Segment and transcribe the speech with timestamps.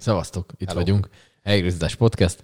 [0.00, 0.80] Szevasztok, itt Hello.
[0.80, 1.08] vagyunk.
[1.42, 2.40] Helyigazítás Podcast.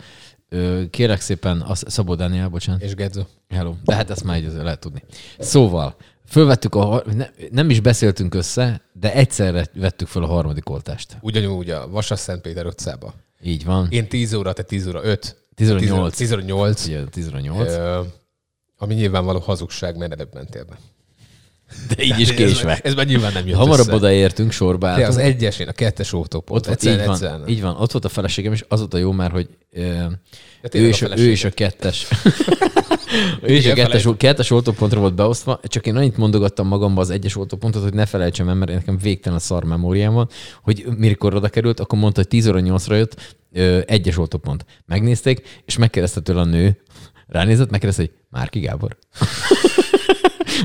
[0.90, 2.82] Kérek szépen, az, Szabó Dániel, bocsánat.
[2.82, 3.24] És Gedzo.
[3.48, 3.74] Hello.
[3.84, 5.02] De hát ezt már így lehet tudni.
[5.38, 5.96] Szóval,
[6.28, 11.16] fölvettük a, ne, nem is beszéltünk össze, de egyszerre vettük föl a harmadik oltást.
[11.20, 13.14] Ugyanúgy a Vasas Szentpéter utcába.
[13.42, 13.86] Így van.
[13.90, 15.36] Én 10 óra, te 10 óra 5.
[15.54, 16.16] 10 óra 8.
[16.16, 16.86] 10 óra 8.
[16.86, 17.72] Ugye, 10 óra 8.
[17.72, 18.02] Ö,
[18.76, 20.78] ami nyilvánvaló hazugság, mert előbb mentél be.
[21.96, 22.72] De így is késve.
[22.72, 23.94] Ez, ez már nyilván nem jött Hamarabb össze.
[23.94, 25.08] odaértünk, sorba De álltunk.
[25.08, 26.60] az egyes, én a kettes autópont.
[26.60, 28.94] Ott volt, Egyszer- így, van, egyszer- így van, ott volt a feleségem, és az volt
[28.94, 32.06] a jó már, hogy ö, ő, tényleg is, a a, ő is a kettes.
[33.42, 37.36] ő is a kettes, kettes oltópontra volt beosztva, csak én annyit mondogattam magamba az egyes
[37.36, 40.28] oltópontot, hogy ne felejtsem el, mert nekem végtelen szar memóriám van,
[40.62, 44.64] hogy mikor oda került, akkor mondta, hogy 10 óra 8-ra jött ö, egyes oltópont.
[44.86, 46.80] Megnézték, és megkérdezte tőle a nő,
[47.26, 48.96] ránézett, megkérdezte, hogy Márki Gábor.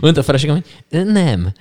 [0.02, 0.56] Mondta a feleségem,
[0.90, 1.52] hogy nem.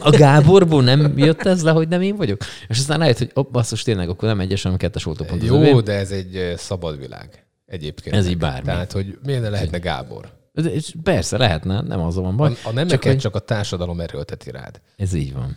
[0.00, 2.40] A Gáborból nem jött ez le, hogy nem én vagyok?
[2.68, 5.42] És aztán rájött, hogy op, basszus, tényleg, akkor nem egyes, hanem kettes oltópont.
[5.42, 5.80] az Jó, övé.
[5.80, 7.46] de ez egy szabad világ.
[7.66, 8.16] Egyébként.
[8.16, 8.66] Ez így bármi.
[8.66, 10.36] Tehát, hogy miért ne lehetne Gábor?
[10.52, 12.52] De- és Persze, lehetne, nem azon van A, baj.
[12.64, 14.80] a nemeket csak, hogy csak a társadalom erőlteti rád.
[14.96, 15.56] Ez így van.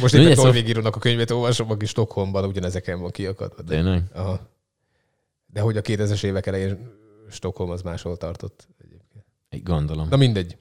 [0.00, 3.62] Most éppen szóval- Norvégírónak a könyvét olvasom, aki Stockholmban ugyanezeken van kiakadva.
[3.62, 4.02] De, Tényleg?
[4.14, 4.40] aha.
[5.46, 6.78] de hogy a 2000-es évek elején
[7.30, 8.68] Stockholm az máshol tartott.
[9.58, 10.06] Gondolom.
[10.10, 10.56] Na mindegy.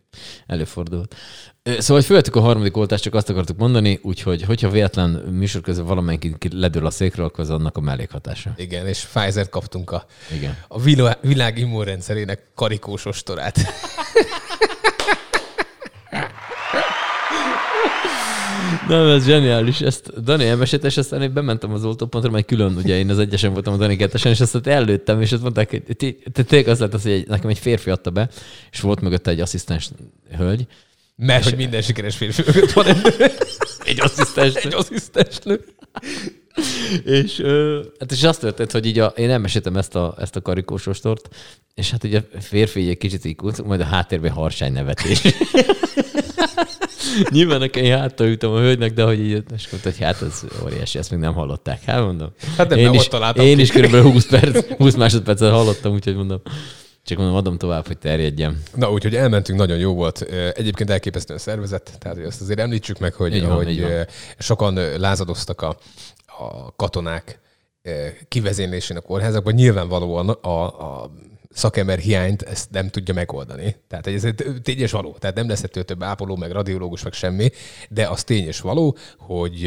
[0.47, 1.15] Előfordult.
[1.63, 5.85] Szóval, hogy fölvettük a harmadik oltást, csak azt akartuk mondani, úgyhogy, hogyha véletlen műsor közben
[5.85, 8.53] valamelyik ledől a székről, akkor az annak a mellékhatása.
[8.57, 10.57] Igen, és Pfizer kaptunk a, Igen.
[10.67, 13.57] a vilá- világ immunrendszerének karikós ostorát.
[18.89, 19.81] Nem, ez zseniális.
[19.81, 23.53] Ezt Dani elmesélte, és aztán én bementem az oltópontra, majd külön, ugye én az egyesen
[23.53, 26.15] voltam a Dani kettesen, és aztán előttem, és azt mondták, hogy
[26.47, 28.29] tényleg az lett az, hogy nekem egy férfi adta be,
[28.71, 29.89] és volt mögötte egy asszisztens
[30.37, 30.67] hölgy,
[31.15, 33.15] Mert hogy minden sikeres férfi mögött van egy,
[33.89, 35.63] egy asszisztens, egy asszisztens nő.
[37.05, 40.41] és, ö, hát és azt történt, hogy így a, én elmeséltem ezt a, ezt a
[40.41, 41.35] karikós ostort,
[41.75, 45.21] és hát ugye a férfi egy kicsit így majd a háttérben harsány nevetés.
[47.29, 50.43] Nyilván nekem én háttal ültem a hölgynek, de hogy így, és mondta, hogy hát ez
[50.63, 51.83] óriási, ezt még nem hallották.
[51.83, 52.29] Hát mondom.
[52.57, 53.61] Hát nem, én is, ott találtam én ki.
[53.61, 56.41] is körülbelül 20, perc, 20 másodpercet hallottam, úgyhogy mondom,
[57.03, 58.61] csak mondom, adom tovább, hogy terjedjen.
[58.75, 60.21] Na, úgyhogy elmentünk, nagyon jó volt.
[60.53, 64.05] Egyébként elképesztően szervezett, tehát azt azért említsük meg, hogy, Így van, hogy van.
[64.37, 65.77] sokan lázadoztak a,
[66.25, 67.39] a katonák
[68.27, 69.53] kivezénylésén a kórházakban.
[69.53, 71.11] Nyilvánvalóan a, a
[71.49, 73.75] szakember hiányt ezt nem tudja megoldani.
[73.87, 74.21] Tehát ez
[74.63, 75.15] tény és való.
[75.19, 77.49] Tehát nem lesz ettől több ápoló, meg radiológus, meg semmi,
[77.89, 79.65] de az tény és való, hogy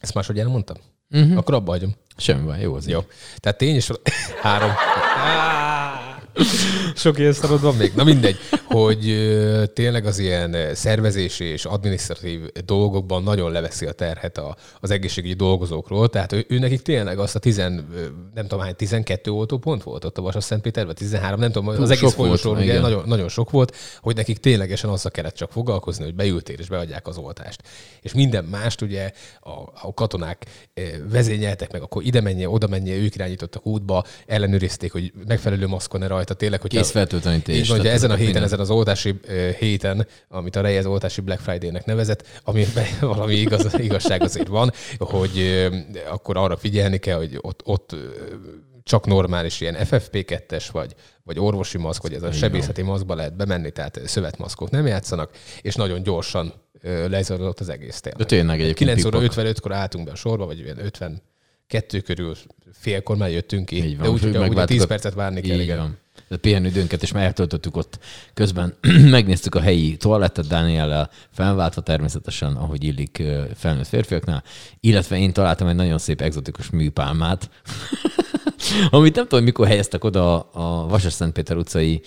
[0.00, 0.76] ezt máshogy elmondtam?
[1.10, 1.36] Uh-huh.
[1.36, 1.94] Akkor abba hagyom.
[2.16, 2.92] Semmi baj, jó az így.
[2.92, 3.00] Jó.
[3.36, 3.90] Tehát tény és
[4.42, 4.70] három.
[6.94, 7.92] Sok ilyen szarod van még.
[7.94, 9.16] Na mindegy, hogy
[9.74, 16.08] tényleg az ilyen szervezési és adminisztratív dolgokban nagyon leveszi a terhet a, az egészségügyi dolgozókról.
[16.08, 18.00] Tehát ő, ő nekik tényleg azt a tizen, ö,
[18.34, 21.90] nem tudom hány, 12 oltópont volt ott a Vasas Szentpéterben, 13, nem tudom, az Túl
[21.90, 26.14] egész folyosón ugye nagyon, nagyon sok volt, hogy nekik ténylegesen azzal kellett csak foglalkozni, hogy
[26.14, 27.62] beültél és beadják az oltást.
[28.00, 29.50] És minden mást ugye a,
[29.82, 30.46] a katonák
[31.10, 36.27] vezényeltek meg, akkor ide menje, oda menje, ők irányítottak útba, ellenőrizték, hogy megfelelő maszkon-e rajta,
[36.34, 37.56] tényleg, hogy Kész feltöltenítés.
[37.56, 38.42] így van, ugye tehát ezen a héten, minden.
[38.48, 39.14] ezen az oltási
[39.58, 42.64] héten, amit a Reyes oltási Black Friday-nek nevezett, ami
[43.00, 45.66] valami igaz, igazság azért van, hogy
[46.10, 47.96] akkor arra figyelni kell, hogy ott, ott
[48.82, 50.94] csak normális ilyen FFP2-es, vagy,
[51.24, 55.30] vagy orvosi maszk, vagy ez a sebészeti maszkba lehet bemenni, tehát szövetmaszkok nem játszanak,
[55.62, 56.52] és nagyon gyorsan
[57.08, 58.60] lezajlott az egész De tényleg.
[58.60, 59.44] egyébként 9 óra pikpak.
[59.46, 62.34] 55-kor álltunk be a sorba, vagy ilyen 52 körül,
[62.72, 65.40] félkor már jöttünk ki, Így van, de úgy, hogy ugye megváltuk 10 a- percet várni
[65.40, 65.98] kell, igen.
[66.36, 67.98] Pihenődőnket is már eltöltöttük ott.
[68.34, 68.74] Közben
[69.16, 73.22] megnéztük a helyi toalettet Dániellel, felváltva természetesen, ahogy illik
[73.54, 74.42] felnőtt férfiaknál,
[74.80, 77.50] illetve én találtam egy nagyon szép egzotikus műpálmát,
[78.90, 82.02] amit nem tudom, mikor helyeztek oda a Vasas Szentpéter utcai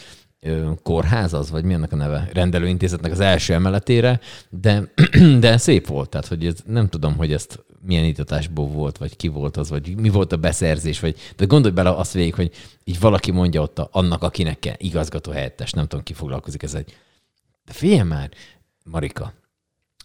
[0.83, 4.19] kórház az, vagy mi ennek a neve, rendelőintézetnek az első emeletére,
[4.49, 4.91] de,
[5.39, 9.27] de szép volt, tehát hogy ez, nem tudom, hogy ezt milyen itatásból volt, vagy ki
[9.27, 12.51] volt az, vagy mi volt a beszerzés, vagy de gondolj bele azt végig, hogy
[12.83, 16.73] így valaki mondja ott a, annak, akinek kell, igazgató helyettes, nem tudom, ki foglalkozik ez
[16.73, 16.95] egy.
[17.65, 18.29] De figyelj már,
[18.83, 19.33] Marika,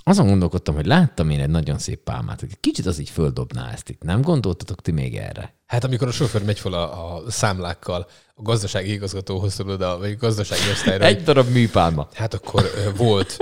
[0.08, 3.88] azon gondolkodtam, hogy láttam én egy nagyon szép pálmát, hogy kicsit az így földobná ezt
[3.88, 4.02] itt.
[4.02, 5.54] Nem gondoltatok ti még erre?
[5.66, 10.10] Hát amikor a sofőr megy fel a, a számlákkal a gazdasági igazgatóhoz tudod, a, vagy
[10.10, 12.08] a gazdasági osztályra, Egy darab műpálma.
[12.12, 13.38] Hát akkor volt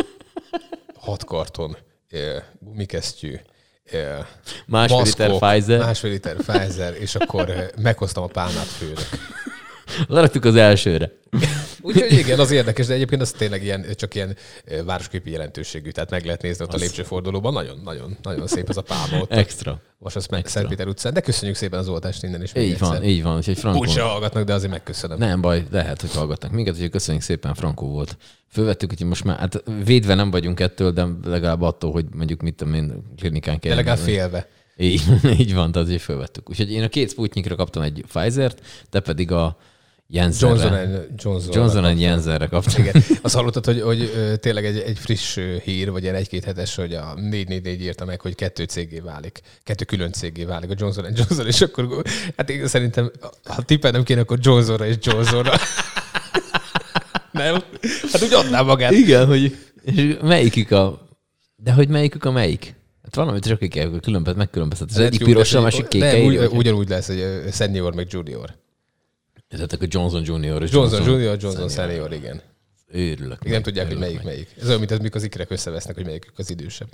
[0.94, 1.76] hat karton
[2.58, 3.36] gumikesztyű,
[4.66, 5.78] Másfél liter Pfizer.
[5.78, 9.08] másfél liter Pfizer, és akkor meghoztam a pálmát főnök.
[10.08, 11.12] Leraktuk az elsőre.
[11.82, 14.36] Úgyhogy igen, az érdekes, de egyébként az tényleg ilyen, csak ilyen
[14.84, 17.52] városképi jelentőségű, tehát meg lehet nézni ott a lépcsőfordulóban.
[17.52, 19.32] Nagyon, nagyon, nagyon szép ez a pálma ott.
[19.32, 19.80] Extra.
[19.98, 22.52] Most azt meg Szent Péter utcán, de köszönjük szépen az oltást innen is.
[22.56, 23.08] Így van, egyszer.
[23.08, 23.36] így van.
[23.36, 23.78] Úgyhogy Frankó...
[23.78, 25.18] Úgy hallgatnak, de azért megköszönöm.
[25.18, 28.16] Nem baj, lehet, hogy hallgatnak minket, úgyhogy köszönjük szépen, Frankó volt.
[28.50, 32.54] Fölvettük, hogy most már, hát védve nem vagyunk ettől, de legalább attól, hogy mondjuk mit
[32.54, 33.70] tudom én, klinikán kell.
[33.70, 34.48] De legalább félve.
[34.76, 35.02] Így,
[35.40, 36.50] így van, tehát így fölvettük.
[36.50, 39.56] Úgyhogy én a két Sputnikra kaptam egy Pfizer-t, te pedig a
[40.08, 40.64] Jensenre.
[40.64, 41.52] Johnson Johnson.
[41.52, 42.84] Johnson and Jensenre kaptam.
[42.84, 43.02] Igen.
[43.22, 44.10] Azt hallottad, hogy, hogy
[44.40, 48.34] tényleg egy, egy friss hír, vagy ilyen egy-két hetes, hogy a 444 írta meg, hogy
[48.34, 52.02] kettő cégé válik, kettő külön cégé válik a Johnson and Johnson, és akkor
[52.36, 53.10] hát én szerintem,
[53.44, 55.52] ha tippelnem kéne, akkor Johnsonra és Johnsonra.
[57.32, 57.62] Nem?
[58.12, 58.92] Hát úgy adná magát.
[58.92, 61.08] Igen, hogy és melyikük a...
[61.56, 62.74] De hogy melyikük a melyik?
[63.02, 64.90] Hát valamit csak kell különbözet, megkülönböztet.
[64.90, 66.00] Az egyik piros, a másik kék.
[66.00, 68.54] Nem, úgy, ugyanúgy lesz, hogy senior meg junior.
[69.48, 72.42] Tehát akkor Johnson Junior és Johnson, junior, Johnson senior, igen.
[72.88, 73.42] Őrülök.
[73.42, 74.24] Még nem tudják, hogy melyik meg.
[74.24, 74.48] melyik.
[74.60, 76.88] Ez olyan, mint az, mikor az ikrek összevesznek, hogy melyikük az idősebb.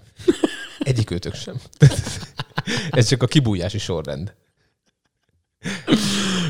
[0.78, 1.60] Egyik őtök sem.
[2.90, 4.34] Ez csak a kibújási sorrend.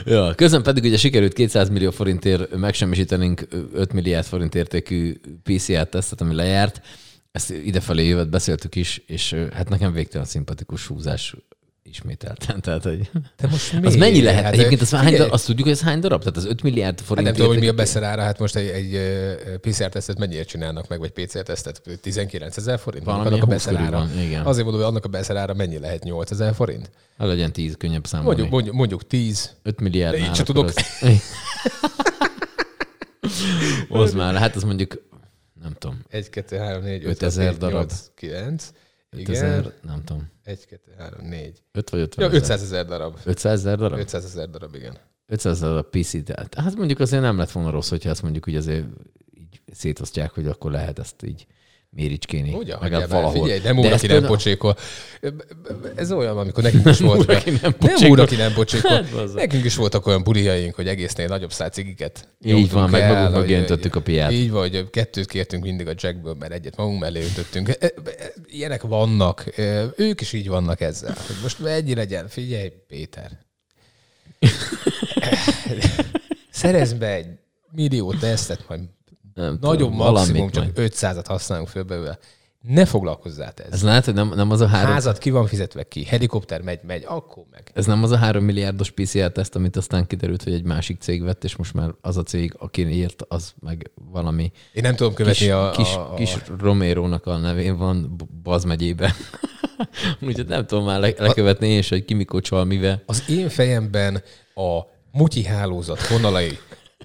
[0.04, 6.34] Ja, közben pedig ugye sikerült 200 millió forintért megsemmisítenünk 5 milliárd forint értékű PCR-tesztet, ami
[6.34, 6.80] lejárt.
[7.32, 11.36] Ezt idefelé jövet beszéltük is, és hát nekem végtelen szimpatikus húzás
[11.90, 12.60] ismételten.
[12.64, 13.10] Tehát, hogy...
[13.36, 14.44] De most Az mennyi lehet?
[14.44, 16.20] Hát, Egyébként azt, már hány darab, azt tudjuk, hogy ez hány darab?
[16.20, 18.68] Tehát az 5 milliárd Hát forint nem tudom, hogy mi a beszerára, hát most egy,
[18.68, 19.00] egy
[19.60, 21.82] PCR-tesztet mennyiért csinálnak meg, vagy PCR-tesztet?
[22.00, 23.04] 19 ezer forint?
[23.04, 24.06] Valami annak a ilyen 20 körül beszerára.
[24.06, 24.46] van, igen.
[24.46, 26.04] Azért mondom, hogy annak a beszerára mennyi lehet?
[26.04, 26.90] 8 ezer forint?
[27.16, 28.28] Ha legyen 10, könnyebb számolni.
[28.30, 29.50] Mondjuk, mondjuk, mondjuk 10.
[29.62, 30.18] 5 milliárd.
[30.18, 30.72] Így se tudok.
[33.88, 35.02] Az már, hát az mondjuk,
[35.62, 37.88] nem tudom, 1, 2, 3, 4, 5, 5000 6, 7, darab.
[37.88, 38.70] 8, 9.
[39.10, 39.72] 5000, Igen.
[39.82, 41.62] nem tudom, 1, 2, 3, 4.
[41.72, 42.42] 5 vagy 50 Ja, ezer.
[42.42, 43.18] 500 ezer darab.
[43.24, 43.98] 500 ezer darab?
[43.98, 44.96] 500 ezer darab, igen.
[45.26, 48.48] 500 ezer darab PC, tehát hát mondjuk azért nem lett volna rossz, hogyha ezt mondjuk
[48.48, 48.86] úgy azért
[49.34, 51.46] így szétosztják, hogy akkor lehet ezt így
[51.90, 52.54] méricskéni.
[52.54, 53.42] Ugye, legalább valahol.
[53.42, 54.76] Figyelj, nem úr, aki nem pocsékol.
[55.96, 57.18] Ez olyan, amikor nekünk is volt.
[57.20, 58.10] Úr, aki nem nem pocsékol.
[58.10, 58.90] úr, aki nem pocsékol.
[59.10, 59.34] Hát.
[59.34, 62.28] Nekünk is voltak olyan buliaink, hogy egésznél nagyobb cigiket.
[62.44, 64.32] Így van, meg hogy- öntöttük a piát.
[64.32, 67.68] Így vagy, hogy kettőt kértünk mindig a jackből, mert egyet magunk mellé öntöttünk.
[67.68, 67.92] E- e-
[68.46, 69.58] Ilyenek vannak.
[69.58, 71.14] E, Ők is így vannak ezzel.
[71.26, 72.28] Hogy most ennyi legyen.
[72.28, 73.30] Figyelj, Péter.
[76.50, 77.26] Szerezd be egy
[77.72, 78.80] millió tesztet, majd
[79.40, 80.92] Nem Nagyobb tudom, maximum, csak majd.
[80.92, 82.18] 500-at használunk föl belőle.
[82.60, 83.88] Ne foglalkozzál te Ez ezzel.
[83.88, 87.04] lehet, hogy nem, nem az a három, Házat ki van fizetve ki, helikopter megy, megy,
[87.06, 87.70] akkor meg.
[87.74, 91.44] ez nem az a három milliárdos PCR-teszt, amit aztán kiderült, hogy egy másik cég vett,
[91.44, 95.38] és most már az a cég, aki írt, az meg valami Én nem tudom követni
[95.44, 99.14] kis, a, kis, a, a, kis Romero-nak a nevén van Baz megyébe.
[100.26, 103.02] Úgyhogy nem tudom már le, lekövetni én is, hogy ki mikor csal mivel.
[103.06, 104.22] Az én fejemben
[104.54, 104.80] a
[105.12, 106.58] mutyi hálózat vonalai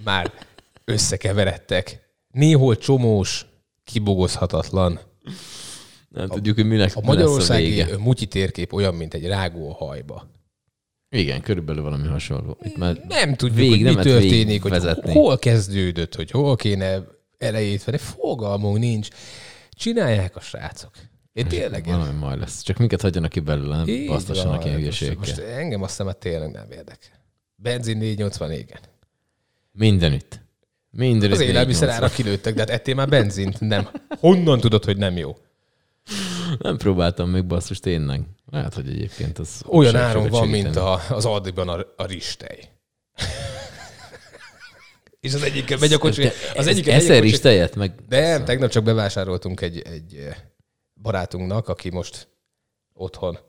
[0.04, 0.32] már
[0.86, 2.04] összekeveredtek.
[2.36, 3.46] Néhol csomós,
[3.84, 5.00] kibogozhatatlan.
[6.10, 7.98] Nem tudjuk, hogy minek A mi lesz a magyarországi vége.
[7.98, 10.30] mutyi térkép olyan, mint egy rágó a hajba.
[11.10, 12.58] Igen, körülbelül valami hasonló.
[12.64, 15.12] Itt már Nem tudjuk, Végig hogy mi történik, hogy végigvezetni.
[15.12, 17.04] hol kezdődött, hogy hol kéne
[17.38, 17.98] elejét venni.
[17.98, 19.08] Fogalmunk nincs.
[19.72, 20.92] Csinálják a srácok.
[21.34, 22.62] Én tényleg én- valami majd lesz.
[22.62, 25.20] Csak minket hagyjanak ki belőle, nem basztassanak ilyen hülyeségekkel.
[25.20, 27.24] most engem aztán már tényleg nem érdekel.
[27.56, 28.80] Benzin 480 igen.
[29.72, 30.44] Mindenütt.
[30.96, 31.36] Mindenütt.
[31.36, 32.04] Az élelmiszer 480.
[32.04, 33.60] ára kilőttek, de hát ettél már benzint?
[33.60, 33.90] Nem.
[34.20, 35.38] Honnan tudod, hogy nem jó?
[36.58, 38.22] Nem próbáltam még basszus tényleg.
[38.52, 39.62] Lehet, hogy egyébként az...
[39.68, 42.70] Olyan áron van, mint a, az Aldiban a, a ristej.
[45.20, 46.30] És az egyikkel megy a kocsi.
[46.56, 47.28] Az a Eszer kocsi.
[47.28, 47.92] is tejet, meg...
[48.08, 50.36] De tegnap csak bevásároltunk egy, egy eh,
[51.02, 52.28] barátunknak, aki most
[52.94, 53.40] otthon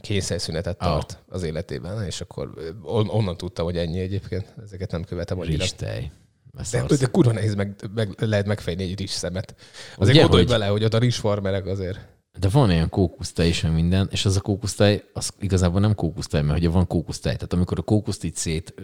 [0.00, 0.88] kényszerszünetet Ah.
[0.92, 2.50] tart az életében, és akkor
[2.82, 4.54] on- onnan tudtam, hogy ennyi egyébként.
[4.64, 5.62] Ezeket nem követem annyira.
[5.62, 6.10] Ristej.
[6.70, 9.54] De, de kurva nehéz meg, meg, lehet megfejni egy rizs szemet.
[9.96, 11.98] Azért Ugye, gondolj hogy- bele, hogy ott a rizsfarmerek azért.
[12.38, 16.58] De van ilyen kókusztej is, minden, és az a kókusztej, az igazából nem kókusztej, mert
[16.58, 17.34] ugye van kókusztej.
[17.34, 18.74] Tehát amikor a kókuszt így szét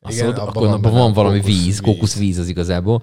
[0.00, 1.64] azt Igen, abban akkor van benne van valami kókuszvíz.
[1.64, 3.02] víz, kókuszvíz az igazából,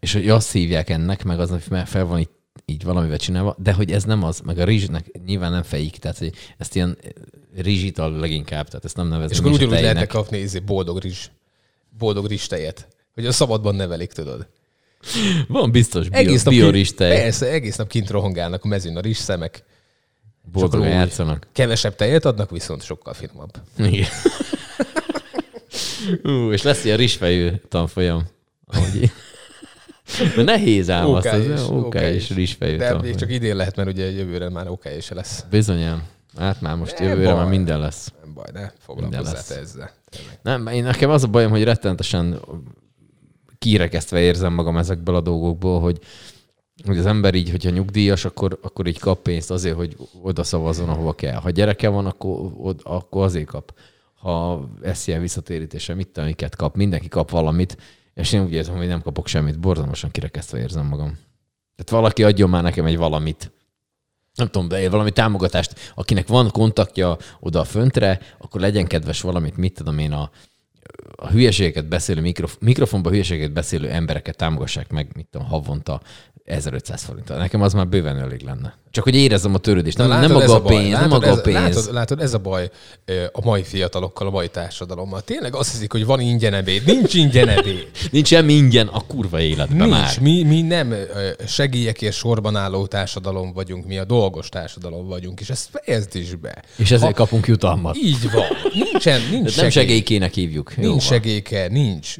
[0.00, 2.28] és hogy azt hívják ennek, meg az, hogy fel van így,
[2.64, 6.18] így valamivel csinálva, de hogy ez nem az, meg a rizsnek nyilván nem fejik, tehát
[6.18, 6.98] hogy ezt ilyen
[7.56, 11.28] rizsital leginkább, tehát ezt nem nevezném És akkor ugyanúgy lehetne kapni izé boldog rizs,
[11.98, 12.88] boldog rizs tejet.
[13.14, 14.46] Hogy a szabadban nevelik, tudod.
[15.48, 18.96] Van biztos bio, Egész nap, bio kint, rizstej, persze, egész nap kint rohangálnak a mezőn
[18.96, 19.64] a rizs szemek.
[20.52, 20.92] boldogan úgy.
[20.92, 21.46] játszanak.
[21.52, 23.50] Kevesebb tejet adnak, viszont sokkal finomabb.
[23.78, 24.08] Igen.
[26.22, 28.26] Ú, és lesz ilyen rizsfejű tanfolyam.
[28.66, 29.10] Ahogy
[30.36, 33.88] De nehéz ám OK azt, az OK, és rizsfejű De még csak idén lehet, mert
[33.88, 35.44] ugye jövőre már OK is lesz.
[35.50, 36.02] Bizonyám.
[36.38, 37.48] Hát már most Nem jövőre már baj.
[37.50, 38.12] minden lesz.
[38.24, 39.46] Nem baj, ne foglalkozzál lesz.
[39.46, 39.90] te ezzel.
[40.42, 42.40] Nem, én nekem az a bajom, hogy rettenetesen
[43.58, 45.98] kirekesztve érzem magam ezekből a dolgokból, hogy,
[46.86, 50.88] hogy az ember így, hogyha nyugdíjas, akkor, akkor így kap pénzt azért, hogy oda szavazzon,
[50.88, 51.34] ahova kell.
[51.34, 52.50] Ha gyereke van, akkor,
[52.82, 53.74] akkor azért kap.
[54.14, 54.68] Ha
[55.04, 57.76] ilyen visszatérítése, mit tudom, miket kap, mindenki kap valamit,
[58.14, 61.18] és én úgy érzem, hogy nem kapok semmit, borzalmasan kirekesztve érzem magam.
[61.76, 63.52] Tehát valaki adjon már nekem egy valamit.
[64.34, 69.56] Nem tudom, de valami támogatást, akinek van kontaktja oda a föntre, akkor legyen kedves valamit,
[69.56, 70.30] mit tudom én, a,
[71.16, 76.00] a hülyeségeket beszélő, mikrof, mikrofonba hülyeségeket beszélő embereket támogassák meg, mit tudom, havonta
[76.44, 77.28] 1500 forint.
[77.28, 78.74] Nekem az már bőven elég lenne.
[78.90, 79.98] Csak hogy érezzem a törődést.
[79.98, 81.56] Nem, látod, maga a, pénz, látod, nem maga ez, a pénz.
[81.56, 82.70] Látod, látod, ez a baj
[83.32, 85.20] a mai fiatalokkal, a mai társadalommal.
[85.20, 86.84] Tényleg azt hiszik, hogy van ingyen ebéd.
[86.84, 87.90] Nincs ingyen ebéd.
[88.10, 89.90] Nincs semmi ingyen a kurva életben Nincs.
[89.90, 90.20] már.
[90.20, 90.94] Mi, mi nem
[91.46, 96.62] segélyekért sorban álló társadalom vagyunk, mi a dolgos társadalom vagyunk, és ezt fejezd is be.
[96.76, 97.96] És ezért ha, kapunk jutalmat.
[97.96, 98.44] Így van.
[98.72, 99.62] Nincsen, nincs segély.
[99.62, 100.76] Nem segélykének hívjuk.
[100.76, 102.16] Nincs segélyke, nincs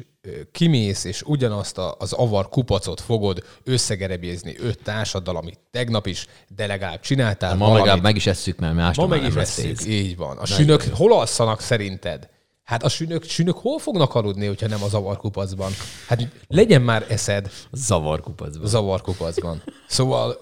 [0.51, 6.65] kimész, és ugyanazt a, az avar kupacot fogod összegerebézni öt társaddal, amit tegnap is, de
[6.65, 10.37] legalább csináltál Ma legalább meg is esszük, mert más Ma meg is esszük, így van.
[10.37, 12.29] A sünök hol alszanak szerinted?
[12.63, 15.71] Hát a sünök, sünök hol fognak aludni, hogyha nem a zavarkupacban?
[16.07, 17.51] Hát legyen már eszed.
[17.71, 18.67] Zavarkupacban.
[18.67, 19.63] Zavarkupacban.
[19.87, 20.37] Szóval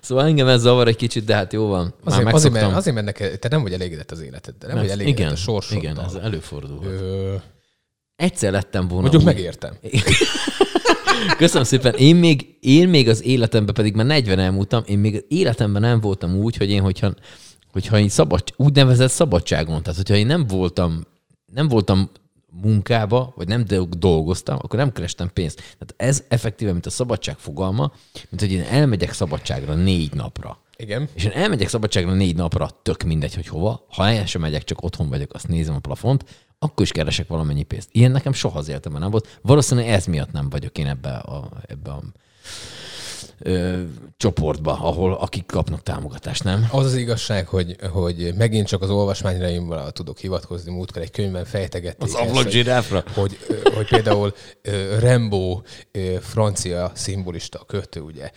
[0.00, 1.94] Szóval engem ez zavar egy kicsit, de hát jó van.
[2.04, 4.86] Már azért, azért, mert, azért, mert neked, te nem vagy elégedett az életeddel, nem, nem
[4.86, 5.82] vagy elégedett igen, a sorsoddal.
[5.82, 6.84] Igen, ez előfordul.
[6.84, 7.34] Ö...
[8.20, 9.00] Egyszer lettem volna.
[9.00, 9.28] Mondjuk úgy...
[9.34, 9.74] megértem.
[11.36, 11.94] Köszönöm szépen.
[11.94, 16.00] Én még, én még az életemben, pedig már 40 elmúltam, én még az életemben nem
[16.00, 17.14] voltam úgy, hogy én, hogyha,
[17.72, 21.00] hogyha én szabad, úgynevezett szabadságon, tehát hogyha én nem voltam,
[21.52, 22.10] nem voltam
[22.62, 23.64] munkába, vagy nem
[23.98, 25.56] dolgoztam, akkor nem kerestem pénzt.
[25.56, 27.92] Tehát ez effektíve, mint a szabadság fogalma,
[28.28, 30.58] mint hogy én elmegyek szabadságra négy napra.
[30.76, 31.08] Igen.
[31.14, 33.86] És én elmegyek szabadságra négy napra, tök mindegy, hogy hova.
[33.88, 36.24] Ha el sem megyek, csak otthon vagyok, azt nézem a plafont,
[36.62, 37.88] akkor is keresek valamennyi pénzt.
[37.92, 39.38] Ilyen nekem soha az életemben nem volt.
[39.42, 42.02] Valószínűleg ez miatt nem vagyok én ebbe a, ebbe a
[43.40, 43.80] ö,
[44.16, 46.68] csoportba, ahol akik kapnak támogatást, nem?
[46.70, 52.02] Az az igazság, hogy, hogy megint csak az olvasmányaimmal tudok hivatkozni, múltkor egy könyvben fejtegették.
[52.02, 53.04] Az ablakzsiráfra?
[53.14, 53.38] Hogy,
[53.74, 54.34] hogy például
[54.98, 55.60] Rembo
[56.20, 58.30] francia szimbolista kötő, ugye.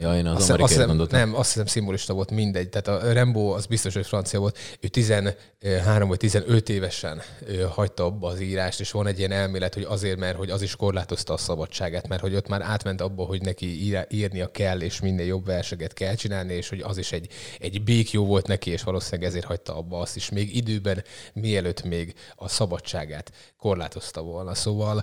[0.00, 2.68] Ja, én az azt, azt hiszem, Nem, azt hiszem szimbolista volt, mindegy.
[2.68, 4.58] Tehát a Rembo az biztos, hogy francia volt.
[4.80, 7.22] Ő 13 vagy 15 évesen
[7.70, 10.76] hagyta abba az írást, és van egy ilyen elmélet, hogy azért, mert hogy az is
[10.76, 15.00] korlátozta a szabadságát, mert hogy ott már átment abba, hogy neki ír, írnia kell, és
[15.00, 18.82] minél jobb verseget kell csinálni, és hogy az is egy, egy békjó volt neki, és
[18.82, 24.54] valószínűleg ezért hagyta abba azt is még időben, mielőtt még a szabadságát korlátozta volna.
[24.54, 25.02] Szóval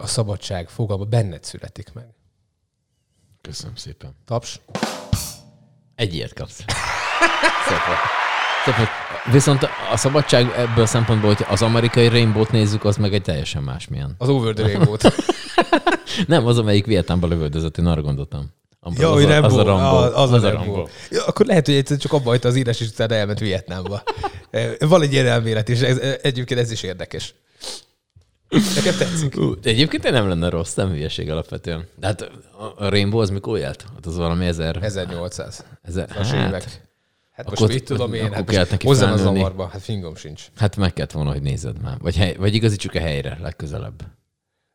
[0.00, 2.06] a szabadság fogalma benned születik meg.
[3.40, 4.16] Köszönöm szépen.
[4.24, 4.60] Taps.
[5.94, 6.64] Egy ilyet kapsz.
[7.68, 7.96] Szépen.
[8.64, 8.86] Szépen.
[9.32, 9.62] Viszont
[9.92, 14.14] a szabadság ebből a szempontból, hogy az amerikai Rainbow-t nézzük, az meg egy teljesen másmilyen.
[14.18, 15.14] Az Over the Rainbow-t.
[16.26, 18.50] Nem, az, amelyik Vietnámba lövöldözött, én arra gondoltam.
[18.90, 19.46] Ja, hogy Rambo.
[19.46, 19.96] Az a Rambo.
[19.96, 20.74] Az, az, az a Rambo.
[20.74, 20.88] Rambo.
[21.10, 24.02] Ja, akkor lehet, hogy egyszer csak abba hagyta az írás, és utána elment Vietnámba.
[24.78, 27.34] Van egy ilyen elmélet, és ez, egyébként ez is érdekes.
[28.74, 29.36] Nekem tetszik.
[29.36, 31.88] Uh, egyébként nem lenne rossz, nem hülyeség alapvetően.
[31.96, 32.30] De hát
[32.76, 33.84] a Rainbow az mikor járt?
[33.94, 34.78] Hát az valami ezer...
[34.82, 35.64] 1800.
[35.82, 36.64] Ezer, hát, évek.
[37.32, 40.42] Hát most mit tudom én, hát most hozzám a zavarba, hát fingom sincs.
[40.56, 41.98] Hát meg kellett volna, hogy nézed már.
[41.98, 44.02] Vagy, hely, vagy igazítsuk a helyre legközelebb.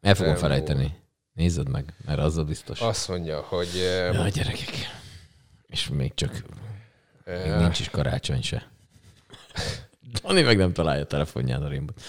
[0.02, 0.50] El fogom Rainbow.
[0.50, 0.96] felejteni.
[1.38, 2.80] Nézed meg, mert az a biztos.
[2.80, 3.68] Azt mondja, hogy...
[4.14, 4.72] Ja, a gyerekek.
[5.68, 6.44] És még csak
[7.26, 8.68] még nincs is karácsony se.
[10.22, 12.02] Dani meg nem találja a telefonján a rimbot.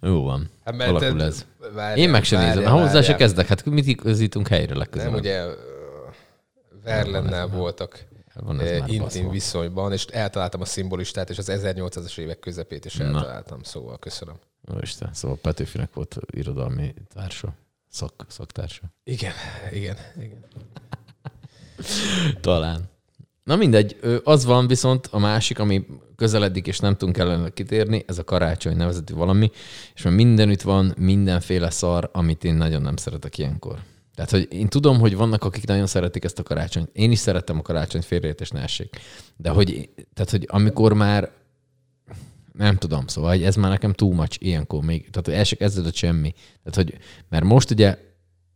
[0.00, 0.50] Jó van.
[0.64, 1.46] Hát mert Alakul ez.
[1.74, 2.72] Várjál, Én meg sem várjál, nézem.
[2.72, 3.46] Hát hozzá se kezdek.
[3.46, 5.12] Hát mit igazítunk helyre legközelebb?
[5.12, 5.44] Nem, ugye
[6.82, 9.30] Verlennel voltak van intim baszva.
[9.30, 13.64] viszonyban, és eltaláltam a szimbolistát, és az 1800-as évek közepét is eltaláltam, Na.
[13.64, 14.34] szóval köszönöm.
[14.80, 17.54] Isten, szóval Petőfinek volt irodalmi társa
[17.94, 18.82] szak, szaktársa.
[19.04, 19.32] Igen,
[19.72, 20.44] igen, igen.
[22.40, 22.92] Talán.
[23.44, 25.86] Na mindegy, az van viszont a másik, ami
[26.16, 29.50] közeledik, és nem tudunk ellene kitérni, ez a karácsony nevezetű valami,
[29.94, 33.78] és mert mindenütt van mindenféle szar, amit én nagyon nem szeretek ilyenkor.
[34.14, 36.90] Tehát, hogy én tudom, hogy vannak, akik nagyon szeretik ezt a karácsonyt.
[36.92, 39.00] Én is szeretem a karácsonyt, félreértés ne essék.
[39.36, 41.30] De hogy, tehát, hogy amikor már
[42.58, 45.10] nem tudom, szóval hogy ez már nekem too much ilyenkor még.
[45.10, 46.32] Tehát, el se kezdődött semmi.
[46.62, 47.98] Tehát, hogy, mert most ugye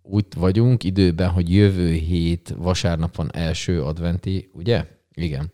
[0.02, 4.86] úgy vagyunk időben, hogy jövő hét vasárnap van első adventi, ugye?
[5.14, 5.52] Igen.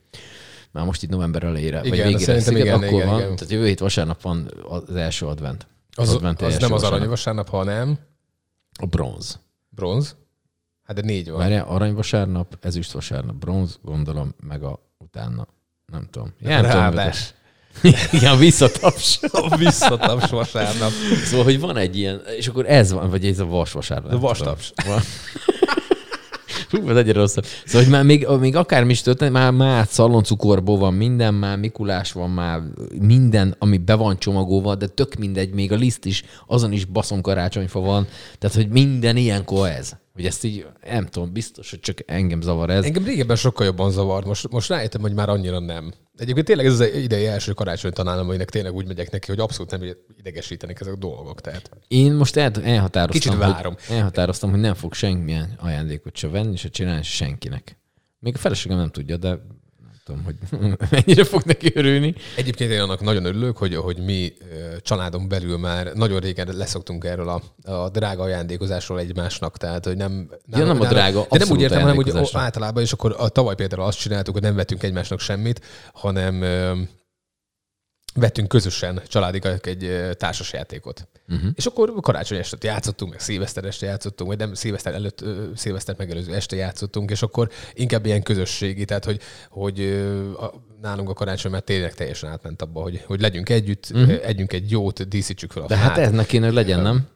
[0.71, 3.19] Már most itt november elejére, igen, vagy végére szerintem igen, akkor igen, van.
[3.19, 3.37] Igen.
[3.37, 5.67] Tehát jövő hét vasárnap van az első advent.
[5.95, 7.99] Az, az, advent az nem az arany vasárnap, hanem
[8.81, 9.41] a bronz.
[9.69, 10.17] Bronz?
[10.83, 11.39] Hát de négy van.
[11.39, 15.47] Várjál, arany vasárnap, ezüst vasárnap, bronz, gondolom, meg a utána.
[15.87, 16.33] Nem tudom.
[16.39, 17.35] Nem Ráadás.
[18.13, 19.19] Igen, visszataps.
[19.33, 20.91] A visszataps vasárnap.
[21.25, 24.13] Szóval, hogy van egy ilyen, és akkor ez van, vagy ez a vas vasárnap.
[24.13, 24.73] A vastaps.
[24.87, 25.01] Van.
[26.71, 27.45] Hú, ez egyre rosszabb.
[27.65, 32.13] Szóval, hogy már még, még akármi is történt, már, már szaloncukorból van minden, már Mikulás
[32.13, 32.61] van, már
[33.01, 37.21] minden, ami be van csomagolva, de tök mindegy, még a liszt is, azon is baszom
[37.21, 38.07] karácsonyfa van.
[38.39, 39.93] Tehát, hogy minden ilyenkor ez.
[40.15, 42.85] Hogy ezt így, nem tudom, biztos, hogy csak engem zavar ez.
[42.85, 45.93] Engem régebben sokkal jobban zavar, most, most rájöttem, hogy már annyira nem.
[46.17, 49.71] Egyébként tényleg ez az idei első karácsony találom, aminek tényleg úgy megyek neki, hogy abszolút
[49.71, 51.41] nem idegesítenek ezek a dolgok.
[51.41, 53.77] Tehát Én most el, elhatároztam, Kicsit várom.
[53.87, 57.79] Hogy, elhatároztam, hogy nem fog semmilyen ajándékot se venni, se csinálni se senkinek.
[58.19, 59.39] Még a feleségem nem tudja, de
[60.05, 60.35] tudom, hogy
[60.91, 62.15] mennyire fog neki örülni.
[62.37, 64.33] Egyébként én annak nagyon örülök, hogy, hogy mi
[64.81, 67.43] családon belül már nagyon régen leszoktunk erről a,
[67.73, 70.31] a drága ajándékozásról egymásnak, tehát hogy nem...
[70.47, 73.55] Ja, nem a drága, de nem úgy értem, hanem hogy általában, és akkor a tavaly
[73.55, 75.61] például azt csináltuk, hogy nem vettünk egymásnak semmit,
[75.93, 76.45] hanem
[78.15, 81.09] vettünk közösen családiak egy ö, társas játékot.
[81.29, 81.51] Uh-huh.
[81.55, 86.35] És akkor karácsony este játszottunk, meg szilveszter este játszottunk, vagy nem szilveszter előtt, szilveszter megelőző
[86.35, 89.81] este játszottunk, és akkor inkább ilyen közösségi, tehát hogy, hogy
[90.39, 90.53] a,
[90.83, 94.19] nálunk a karácsony már tényleg teljesen átment abba, hogy, hogy legyünk együtt, uh-huh.
[94.23, 96.07] együnk egy jót, díszítsük fel a De hát fát.
[96.07, 97.07] ennek kéne, legyen, nem?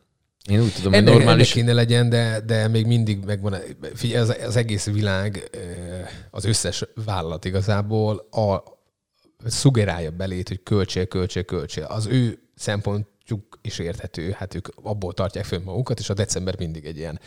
[0.50, 1.54] Én úgy tudom, hogy Ennek, normális...
[1.54, 3.54] ennek kéne legyen, de, de még mindig megvan,
[3.94, 5.50] figyelj, az, az egész világ,
[6.30, 8.62] az összes vállalat igazából a,
[9.46, 11.84] szugerálja belét, hogy költsél, költsél, költsél.
[11.84, 12.38] Az ő
[13.28, 17.20] szempontjuk is érthető, hát ők abból tartják fönn magukat, és a december mindig egy ilyen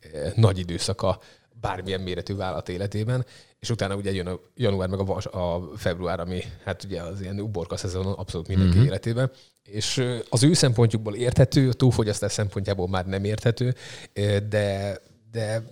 [0.00, 1.18] eh, nagy időszaka
[1.60, 3.24] bármilyen méretű vállalat életében,
[3.58, 7.20] és utána ugye jön a január meg a, vas, a február, ami hát ugye az
[7.20, 8.86] ilyen uborka szezon abszolút mindenki mm-hmm.
[8.86, 9.30] életében,
[9.62, 13.74] és ö, az ő szempontjukból érthető, a túlfogyasztás szempontjából már nem érthető,
[14.12, 14.98] ö, de,
[15.30, 15.62] de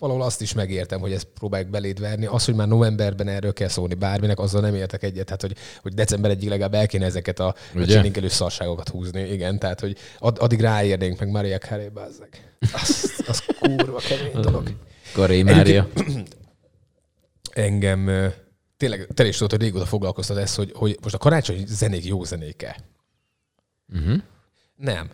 [0.00, 2.26] valahol azt is megértem, hogy ezt próbáljuk beléd verni.
[2.26, 5.24] Az, hogy már novemberben erről kell szólni bárminek, azzal nem értek egyet.
[5.24, 7.96] Tehát, hogy, hogy december egyig legalább el kéne ezeket a, a Ugye?
[7.96, 9.20] csilinkelő szarságokat húzni.
[9.20, 11.88] Igen, tehát, hogy ad, addig ráérnénk meg Maria Carey.
[12.72, 14.74] Az, az kurva kemény dolog.
[15.12, 15.88] Karé Mária.
[17.52, 18.32] Engem
[18.76, 22.24] tényleg, te is tudod, hogy régóta foglalkoztat ez, hogy, hogy most a karácsonyi zenék jó
[22.24, 22.76] zenéke.
[23.92, 24.16] Uh-huh.
[24.76, 25.10] Nem.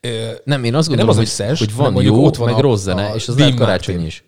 [0.00, 2.58] Ö, Nem, én azt Nem gondolom, az hogy, összes, hogy van jó, ott van meg
[2.58, 4.10] a- rossz zene, a és az Dean lehet karácsony Martin.
[4.10, 4.24] is.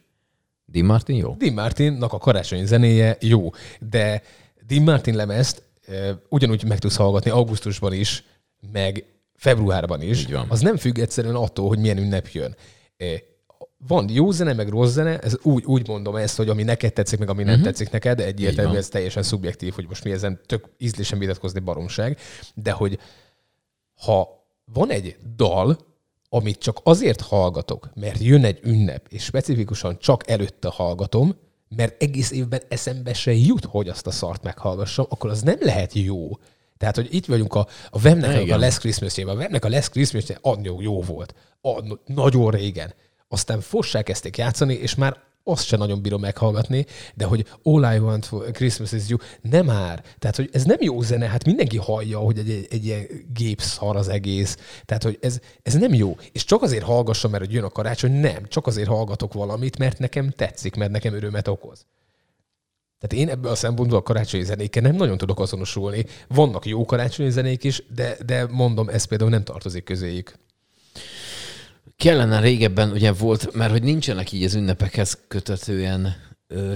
[0.64, 1.34] Dean Martin jó?
[1.38, 3.50] Dean Martinnak a karácsonyi zenéje jó,
[3.90, 4.22] de
[4.66, 8.24] Dean Martin lemezt ö, ugyanúgy meg tudsz hallgatni augusztusban is,
[8.72, 9.04] meg
[9.36, 10.20] februárban is.
[10.20, 10.46] Így van.
[10.48, 12.56] Az nem függ egyszerűen attól, hogy milyen ünnep jön.
[13.86, 17.18] Van jó zene, meg rossz zene, ez úgy, úgy mondom ezt, hogy ami neked tetszik,
[17.18, 17.66] meg ami nem uh-huh.
[17.68, 22.18] tetszik neked, de egyértelmű, ez teljesen szubjektív, hogy most mi ezen tök ízlésen vitatkozni baromság,
[22.54, 22.98] de hogy
[23.94, 24.39] ha
[24.72, 25.78] van egy dal,
[26.28, 31.36] amit csak azért hallgatok, mert jön egy ünnep, és specifikusan csak előtte hallgatom,
[31.76, 35.92] mert egész évben eszembe se jut, hogy azt a szart meghallgassam, akkor az nem lehet
[35.92, 36.28] jó.
[36.76, 38.58] Tehát, hogy itt vagyunk a, a Vemnek a Igen.
[38.58, 41.34] Last christmas A Vemnek a Last christmas annó jó volt.
[41.62, 42.94] A, nagyon régen.
[43.28, 45.16] Aztán fossák kezdték játszani, és már
[45.50, 49.66] azt sem nagyon bírom meghallgatni, de hogy All I Want for Christmas is You, nem
[49.66, 50.02] már.
[50.18, 53.96] Tehát, hogy ez nem jó zene, hát mindenki hallja, hogy egy, egy, egy ilyen gépszar
[53.96, 54.56] az egész.
[54.84, 56.16] Tehát, hogy ez, ez nem jó.
[56.32, 58.46] És csak azért hallgassam, mert hogy jön a karácsony, nem.
[58.48, 61.86] Csak azért hallgatok valamit, mert nekem tetszik, mert nekem örömet okoz.
[63.00, 66.04] Tehát én ebből a szempontból a karácsonyi zenékkel nem nagyon tudok azonosulni.
[66.28, 70.34] Vannak jó karácsonyi zenék is, de, de mondom, ez például nem tartozik közéjük.
[72.00, 76.16] Kellene régebben, ugye volt, mert hogy nincsenek így az ünnepekhez kötetően,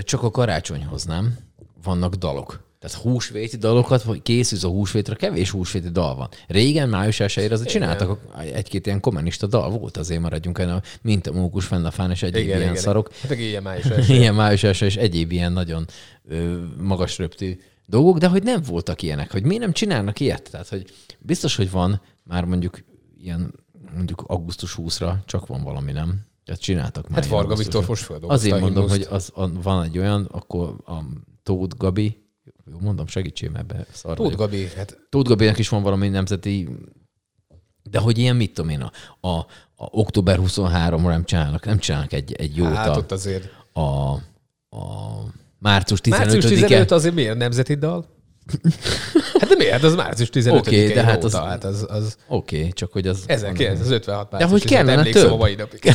[0.00, 1.36] csak a karácsonyhoz, nem?
[1.82, 2.62] Vannak dalok.
[2.78, 6.28] Tehát húsvéti dalokat, hogy készülsz a húsvétre, kevés húsvéti dal van.
[6.46, 8.18] Régen, május 1 azért csináltak
[8.52, 12.22] egy-két ilyen kommunista dal, volt azért maradjunk el, mint a mókus fenn a fán, és
[12.22, 13.10] egyéb ilyen igen, szarok.
[13.14, 14.14] Hát ilyen május első.
[14.20, 15.86] Ilyen május 1 és egyéb ilyen nagyon
[16.28, 20.50] ö, magas röptű dolgok, de hogy nem voltak ilyenek, hogy miért nem csinálnak ilyet?
[20.50, 20.84] Tehát, hogy
[21.18, 22.78] biztos, hogy van már mondjuk
[23.18, 23.63] ilyen
[23.94, 26.26] mondjuk augusztus 20-ra csak van valami, nem?
[26.44, 27.20] Tehát csináltak már.
[27.20, 27.54] Hát Varga.
[27.54, 29.08] Viktor most Azért mondom, himnuszt.
[29.08, 30.98] hogy az, a, van egy olyan, akkor a
[31.42, 32.22] Tóth Gabi,
[32.70, 34.36] jó mondom, segítsél ebbe szar Tóth.
[34.36, 36.68] Gabi, hát Tóth Gabinak is van valami nemzeti,
[37.82, 38.92] de hogy ilyen, mit tudom én, a,
[39.28, 39.38] a,
[39.74, 43.48] a október 23-ra nem csinálnak, nem csinálnak egy, egy jót hát a, ott azért.
[43.72, 43.80] a,
[44.76, 45.24] a
[45.58, 48.13] március 15 Március 15 azért miért nemzeti dal?
[49.38, 49.72] Hát de miért?
[49.72, 52.92] Hát az március 15 Oké, de hát óta, az- hát az, az Oké, okay, csak
[52.92, 53.24] hogy az...
[53.26, 55.32] 1956 De március hogy 15, kellene több?
[55.32, 55.80] a mai napig.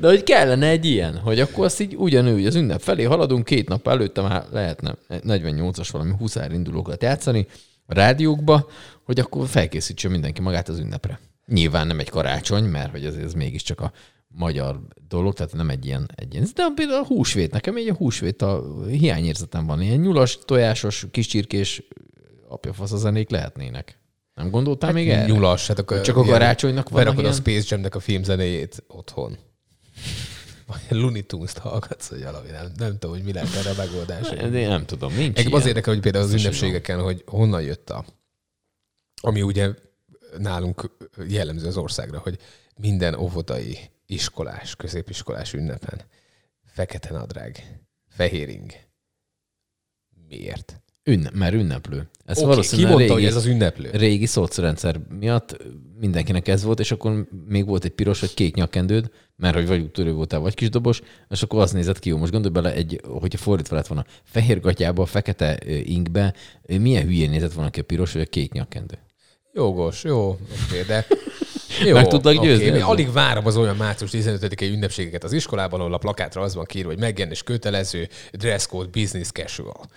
[0.00, 3.68] De hogy kellene egy ilyen, hogy akkor azt így ugyanúgy az ünnep felé haladunk, két
[3.68, 7.46] nap előtte már lehetne 48-as valami 20 indulókat játszani
[7.86, 8.68] a rádiókba,
[9.04, 11.20] hogy akkor felkészítse mindenki magát az ünnepre.
[11.46, 13.92] Nyilván nem egy karácsony, mert hogy azért ez mégiscsak a
[14.36, 16.46] magyar dolog, tehát nem egy ilyen, egy ilyen.
[16.54, 19.82] De például a húsvét, nekem egy a húsvét a hiányérzetem van.
[19.82, 21.82] Ilyen nyulas, tojásos, kis csirkés
[22.48, 23.98] apjafasz a zenék lehetnének.
[24.34, 25.26] Nem gondoltál hát még erre?
[25.26, 25.66] Nyulas.
[25.66, 29.36] Hát akkor Csak a garácsonynak van Berakod a Space Jam-nek a filmzenéjét otthon.
[30.66, 34.28] Vagy Looney Tunes-t hallgatsz, hogy valami nem, nem tudom, hogy mi lehet erre a megoldás.
[34.28, 35.60] De én nem tudom, nincs Engem ilyen.
[35.60, 38.04] az érdekel, hogy például az ünnepségeken, hogy honnan jött a,
[39.22, 39.74] ami ugye
[40.38, 40.90] nálunk
[41.28, 42.38] jellemző az országra, hogy
[42.76, 46.04] minden óvodai iskolás, középiskolás ünnepen
[46.76, 48.72] fekete nadrág, fehéring.
[50.28, 50.80] Miért?
[51.04, 52.08] Ünne, mert ünneplő.
[52.24, 53.90] Ez Oké, valószínűleg ki mondta, régi, hogy ez az ünneplő?
[53.90, 55.56] régi szócrendszer miatt
[55.98, 59.80] mindenkinek ez volt, és akkor még volt egy piros vagy kék nyakkendőd, mert hogy vagy
[59.80, 62.16] úttörő voltál, vagy kisdobos, és akkor az nézett ki jó.
[62.16, 66.34] Most gondolj bele, egy, hogyha fordítva lett volna fehér gatyába, fekete inkbe,
[66.66, 68.98] milyen hülyén nézett volna ki a piros vagy a kék nyakkendő.
[69.52, 71.06] Jogos, jó, oké, de
[71.84, 72.88] jó, Meg tudlak győzni ezzel?
[72.88, 76.90] Alig várom az olyan március 15-i ünnepségeket az iskolában, ahol a plakátra az van kiírva,
[76.90, 79.80] hogy megjelenés kötelező, dress code, business casual.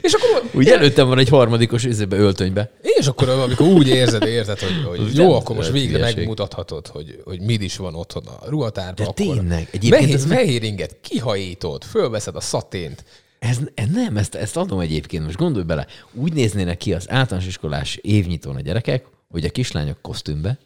[0.00, 2.70] és akkor, Úgy előttem van egy harmadikos izébe, öltönybe.
[2.82, 6.16] és akkor amikor úgy érzed, érzed, hogy, hogy jó, akkor most végre hülyeség.
[6.16, 8.94] megmutathatod, hogy, hogy mit is van otthon a ruhatárban.
[8.94, 13.04] De akkor tényleg, egyébként ez fehér inget kihajítod, fölveszed a szatént,
[13.38, 15.24] Ez, ez nem, ezt, ezt adom egyébként.
[15.24, 20.02] Most gondolj bele, úgy néznének ki az általános iskolás évnyitón a gyerekek, hogy a kislányok
[20.02, 20.58] kosztümbe,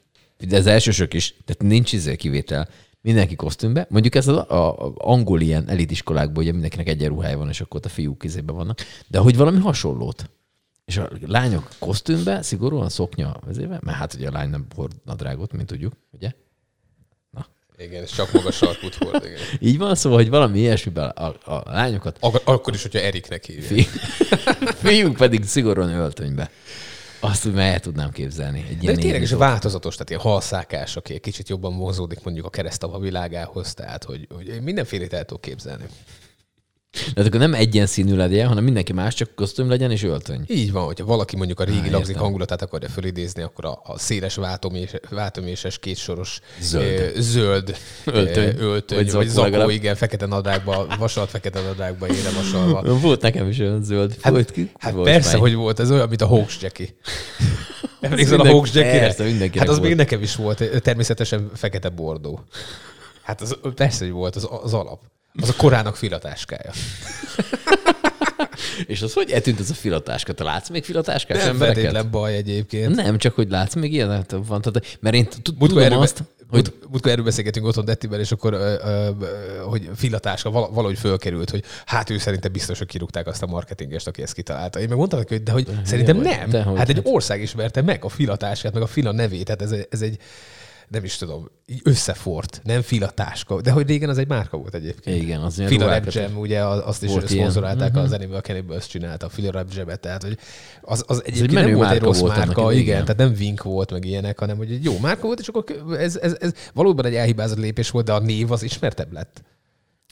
[0.49, 2.69] de az elsősök is, tehát nincs izé kivétel,
[3.01, 3.87] mindenki kosztümbe.
[3.91, 7.85] Mondjuk ez az a, a angol ilyen elitiskolákban, ugye mindenkinek egyenruhája van, és akkor ott
[7.85, 10.31] a fiúk izébe vannak, de hogy valami hasonlót.
[10.85, 15.53] És a lányok kosztümbe, szigorúan szoknya vezébe, mert hát ugye a lány nem hord nadrágot,
[15.53, 16.31] mint tudjuk, ugye?
[17.79, 19.39] igen, és csak magas sarkút volt, igen.
[19.59, 23.45] Így van, szóval, hogy valami ilyesmiben a, a, a lányokat Ak- akkor is, hogyha Eriknek
[23.45, 23.67] hívják.
[23.67, 23.89] Fi-
[24.83, 26.51] Fiúk pedig szigorúan öltönybe.
[27.25, 28.65] Azt úgy már el tudnám képzelni.
[28.69, 32.47] Egy De ilyen tényleg is változatos, tehát ilyen halszákás, aki egy kicsit jobban mozódik mondjuk
[32.47, 35.85] a keresztapa világához, tehát hogy, hogy mindenfélét el tudok képzelni.
[37.15, 40.45] De akkor nem egyenszínű legyen, hanem mindenki más, csak kosztüm legyen és öltöny.
[40.47, 43.99] Így van, hogyha valaki mondjuk a régi Á, lagzik hangulatát akarja fölidézni, akkor a, a
[43.99, 47.13] széles váltomés, váltoméses kétsoros Zöld.
[47.17, 48.55] ö, zöld Öltöny.
[48.59, 49.69] ö, öltöny Vagy vagy, zakó legalább.
[49.69, 52.83] igen, fekete nadrágba, vasalt fekete nadrágba, ére vasalva.
[53.05, 54.17] Volt nekem is olyan zöld.
[54.23, 54.71] Volt ki?
[54.79, 56.89] Hát volt persze, hogy volt, ez olyan, mint a Hawks Jackie.
[58.01, 59.89] Emlékszel a Hawks mindenkinek Hát az volt.
[59.89, 62.41] még nekem is volt, természetesen fekete bordó.
[63.23, 65.01] Hát az, persze, hogy volt az, az alap.
[65.43, 66.71] Az a korának filatáskája.
[68.87, 70.33] És az hogy eltűnt ez a filatáska?
[70.33, 71.75] Te látsz még filatáskás Nem embereket?
[71.83, 72.95] feltétlen baj egyébként.
[72.95, 76.73] Nem, csak hogy látsz még ilyen, hát van, tehát, mert én tudom erről, azt, hogy
[76.91, 79.11] múltkor erről beszélgetünk otthon Dettivel, és akkor, ö, ö,
[79.63, 84.07] hogy filatáska val- valahogy fölkerült, hogy hát ő szerinte biztos, hogy kirúgták azt a marketingest,
[84.07, 84.81] aki ezt kitalálta.
[84.81, 86.51] Én meg mondtam neki, hogy de hogy szerintem vagy, nem.
[86.51, 89.45] dehogy, hát egy ország ismerte meg a filatáskát, meg a fila nevét.
[89.45, 90.17] Tehát ez, ez egy,
[90.89, 93.61] nem is tudom, így összefort, nem filatáska.
[93.61, 95.23] De hogy régen az egy márka volt egyébként.
[95.23, 98.05] igen, az ilyen Fila Rap Jam, ugye azt is szponzorálták, uh-huh.
[98.05, 100.39] az Animal Cannibals csinálta, a Fila Rap Jam-et, tehát hogy
[100.81, 103.01] az, az egyébként menő nem volt egy rossz volt márka, igen, igen.
[103.01, 105.65] tehát nem Vink volt, meg ilyenek, hanem hogy egy jó márka volt, és akkor
[105.99, 109.43] ez, ez, ez valóban egy elhibázott lépés volt, de a név az ismertebb lett.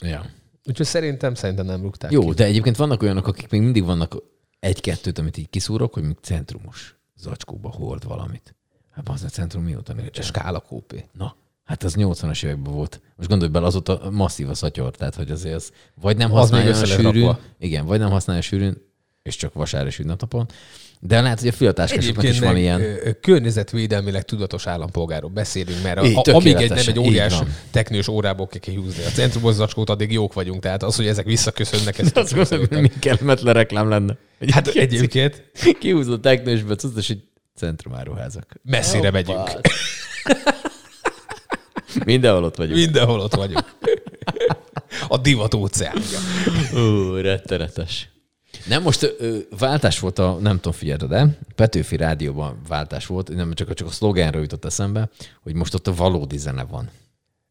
[0.02, 0.24] Ja.
[0.64, 2.34] Úgyhogy szerintem, szerintem nem rúgták Jó, ki.
[2.34, 4.16] de egyébként vannak olyanok, akik még mindig vannak
[4.60, 8.56] egy-kettőt, amit így kiszúrok, hogy még centrumos zacskóba hord valamit.
[8.94, 10.20] Hát az a centrum mióta nincs.
[10.20, 11.04] Skála kópé.
[11.18, 13.00] Na, hát az 80-as években volt.
[13.16, 16.64] Most gondolj bele, azóta masszív a szatyor, tehát hogy azért az vagy nem Az használja
[16.64, 17.40] még össze lett sűrűn, rakva.
[17.58, 18.76] igen, vagy nem használja sűrűn,
[19.22, 20.46] és csak vasár és ünnepnapon.
[21.00, 22.82] De lehet, hogy a fiatáskásoknak is van ilyen.
[23.20, 27.34] környezetvédelmileg tudatos állampolgárról beszélünk, mert a, Így, a, amíg egy nem egy óriás
[27.70, 30.62] teknős órából ki kihúzni a centrumos zacskót, addig jók vagyunk.
[30.62, 34.16] Tehát az, hogy ezek visszaköszönnek, ez Azt gondolom, hogy mi kellemetlen reklám lenne.
[34.50, 35.42] Hát egyébként
[35.80, 37.22] Kihúzod teknősbe, tudod, egy
[37.54, 38.54] centrumáruházak.
[38.62, 39.10] messzire Hoppá.
[39.10, 39.60] megyünk.
[42.04, 42.76] Mindenhol ott vagyunk.
[42.76, 43.64] Mindenhol ott vagyunk.
[45.08, 46.18] A divat óceánja.
[46.76, 48.10] Ó, rettenetes.
[48.66, 53.52] Nem, most ö, váltás volt a, nem tudom, figyeld, de Petőfi Rádióban váltás volt, nem
[53.52, 55.08] csak, csak a szlogenről jutott eszembe,
[55.42, 56.90] hogy most ott a valódi zene van.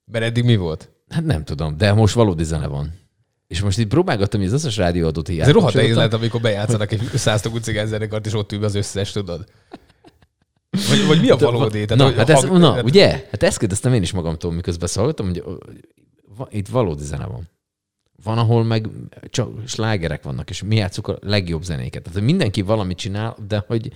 [0.05, 0.89] Mert eddig mi volt?
[1.09, 2.99] Hát nem tudom, de most valódi zene van.
[3.47, 6.91] És most itt próbálgattam, hogy az összes rádióadót így Ez rohadt nehéz lehet, amikor bejátszanak
[6.91, 9.45] egy száztagú cigányzenekart, és ott ül az összes, tudod?
[10.89, 11.85] Vagy, vagy mi a valódi?
[11.87, 13.07] Na, hogy hát ez, hang- na, ugye?
[13.31, 15.43] Hát ezt kérdeztem én is magamtól, miközben szóltam, hogy
[16.49, 17.49] itt valódi zene van.
[18.23, 18.87] Van, ahol meg
[19.29, 22.03] csak slágerek vannak, és mi játszuk a legjobb zenéket.
[22.03, 23.91] Tehát mindenki valamit csinál, de hogy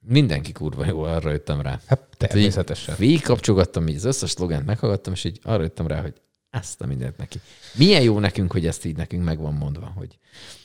[0.00, 1.70] mindenki kurva jó, arra jöttem rá.
[1.70, 2.94] Hát Tehát, természetesen.
[2.98, 6.12] Végigkapcsolgattam, így az összes szlogent meghallgattam, és így arra jöttem rá, hogy
[6.50, 7.40] ezt a mindent neki.
[7.74, 10.18] Milyen jó nekünk, hogy ezt így nekünk meg van mondva, hogy,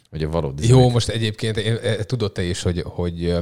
[0.10, 0.94] hogy a valódi Jó, zenék.
[0.94, 3.38] most egyébként én, eh, tudod te is, hogy, hogy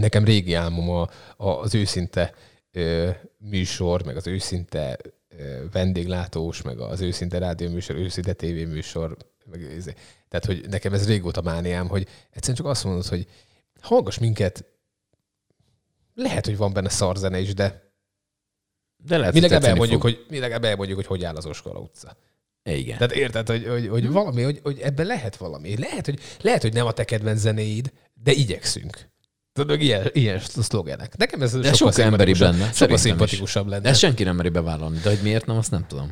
[0.00, 2.34] nekem régi álmom a, a, az őszinte
[2.72, 4.98] ö, műsor, meg az őszinte
[5.38, 9.16] ö, vendéglátós, meg az őszinte rádióműsor, őszinte tévéműsor,
[9.50, 9.82] meg,
[10.28, 13.26] tehát, hogy nekem ez régóta mániám, hogy egyszerűen csak azt mondod, hogy
[13.80, 14.64] hallgass minket,
[16.14, 17.92] lehet, hogy van benne szarzene is, de
[18.96, 20.10] De lehet, mi legalább elmondjuk, fog.
[20.10, 22.16] hogy, mi legalább elmondjuk, hogy hogy áll az Oskola utca.
[22.64, 22.98] Igen.
[22.98, 24.12] Tehát érted, hogy, hogy, hogy Hm.
[24.12, 25.76] valami, hogy, hogy ebben lehet valami.
[25.78, 29.10] Lehet hogy, lehet, hogy nem a te kedvenc zenéid, de igyekszünk.
[29.52, 31.16] Tudod, ilyen, ilyen szlogenek.
[31.16, 32.72] Nekem ez De sokkal sok emberi benne.
[32.72, 33.00] Sokkal is.
[33.00, 33.82] szimpatikusabb lenne.
[33.82, 34.98] De ezt senki nem meri bevállalni.
[34.98, 36.10] De hogy miért nem, azt nem tudom.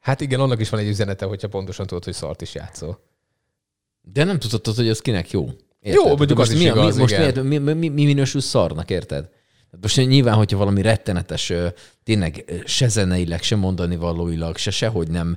[0.00, 3.02] Hát igen, annak is van egy üzenete, hogyha pontosan tudod, hogy szart is játszol.
[4.00, 5.48] De nem tudod, hogy ez kinek jó.
[5.80, 7.24] Jó, mondjuk De most az is mi, igaz, mi, most igen.
[7.24, 9.28] miért, mi, mi, mi, mi minősül szarnak, érted?
[9.72, 11.52] Hát Most nyilván, hogyha valami rettenetes,
[12.04, 15.36] tényleg se zeneileg, se mondani valóilag, se sehogy nem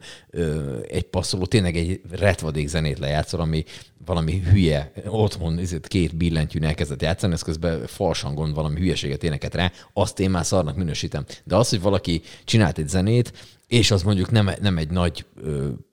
[0.87, 3.63] egy passzoló, tényleg egy retvadék zenét lejátszol, ami
[4.05, 10.19] valami hülye, otthon két billentyűn elkezdett játszani, ez közben falsangon valami hülyeséget éneket rá, azt
[10.19, 11.25] én már szarnak minősítem.
[11.43, 13.33] De az, hogy valaki csinált egy zenét,
[13.75, 15.25] és az mondjuk nem, nem egy nagy,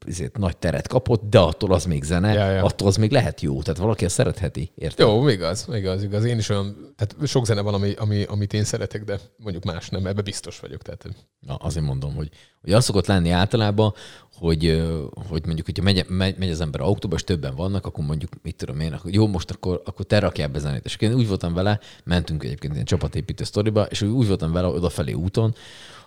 [0.07, 2.65] ezért, nagy teret kapott, de attól az még zene, Ja, ja.
[2.65, 3.63] attól az még lehet jó.
[3.63, 5.07] Tehát valaki ezt szeretheti, érted?
[5.07, 6.25] Jó, igaz, igaz, igaz.
[6.25, 9.89] Én is olyan, tehát sok zene van, ami, ami, amit én szeretek, de mondjuk más
[9.89, 10.83] nem, ebbe biztos vagyok.
[10.83, 11.09] Tehát
[11.41, 12.29] Na, azért mondom, hogy,
[12.61, 13.95] hogy az szokott lenni általában,
[14.33, 14.83] hogy,
[15.29, 18.57] hogy mondjuk, hogyha megy, megy, megy az ember autóba, és többen vannak, akkor mondjuk, mit
[18.57, 20.85] tudom én, akkor jó, most akkor, akkor te rakjál be zenét.
[20.85, 25.13] És én úgy voltam vele, mentünk egyébként ilyen csapatépítő sztoriba, és úgy voltam vele odafelé
[25.13, 25.55] úton,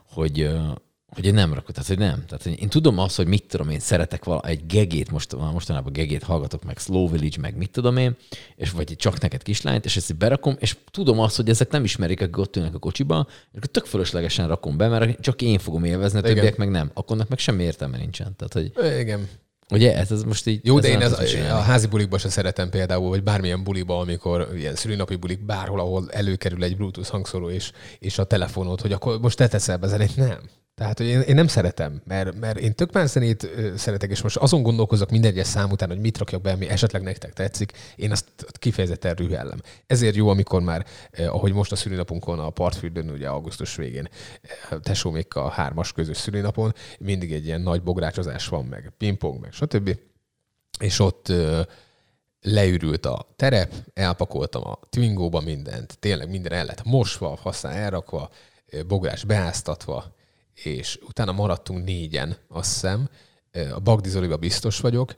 [0.10, 0.50] hogy,
[1.16, 2.26] hogy én nem rakok, tehát hogy nem.
[2.26, 5.94] Tehát hogy én tudom azt, hogy mit tudom én, szeretek vala, egy gegét, most, mostanában
[5.94, 8.16] gegét hallgatok, meg Slow Village, meg mit tudom én,
[8.56, 11.84] és vagy egy csak neked kislányt, és ezt berakom, és tudom azt, hogy ezek nem
[11.84, 15.60] ismerik, akik ott ülnek a kocsiba, és akkor tök fölöslegesen rakom be, mert csak én
[15.60, 16.36] fogom élvezni, a Igen.
[16.36, 16.92] többiek meg nem.
[16.94, 18.36] Akkor meg semmi értelme nincsen.
[18.36, 19.28] Tehát, hogy igen.
[19.70, 20.60] ugye, ez, ez most így...
[20.64, 21.66] Jó, de én ez, a csinálni.
[21.66, 26.64] házi bulikba se szeretem például, vagy bármilyen buliba, amikor ilyen szülinapi bulik, bárhol, ahol előkerül
[26.64, 30.16] egy Bluetooth hangszóró és, és a telefonod, hogy akkor most te teszel be zenét.
[30.16, 30.40] Nem.
[30.76, 34.38] Tehát, hogy én, én nem szeretem, mert, mert én tök más zenét szeretek, és most
[34.38, 38.12] azon gondolkozok minden egyes szám után, hogy mit rakjak be, ami esetleg nektek tetszik, én
[38.12, 39.62] azt kifejezetten rühellem.
[39.88, 44.10] Ezért jó, amikor már, eh, ahogy most a szülinapunkon a partfürdőn, ugye augusztus végén,
[44.42, 49.52] eh, tesómékkal a hármas közös szülinapon, mindig egy ilyen nagy bográcsozás van, meg pingpong, meg
[49.52, 49.98] stb
[50.80, 51.32] és ott
[52.42, 58.30] leürült a terep, elpakoltam a Twingóba mindent, tényleg minden el lett mosva, aztán elrakva,
[58.88, 60.16] bográs beáztatva,
[60.64, 63.10] és utána maradtunk négyen, azt hiszem.
[63.74, 65.16] A Bagdi Zoliba biztos vagyok.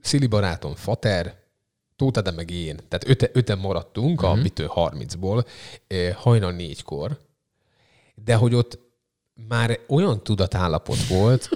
[0.00, 1.38] Szili barátom, Fater,
[1.96, 2.76] Tóth Ádám meg én.
[2.88, 4.38] Tehát öte, öten maradtunk, uh-huh.
[4.38, 5.46] a mitől 30-ból,
[5.86, 7.18] ö, hajnal négykor,
[8.14, 8.78] de hogy ott
[9.48, 11.48] már olyan tudatállapot volt,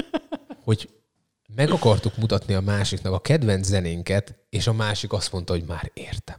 [0.64, 0.88] hogy
[1.54, 5.90] meg akartuk mutatni a másiknak a kedvenc zenénket, és a másik azt mondta, hogy már
[5.94, 6.38] értem.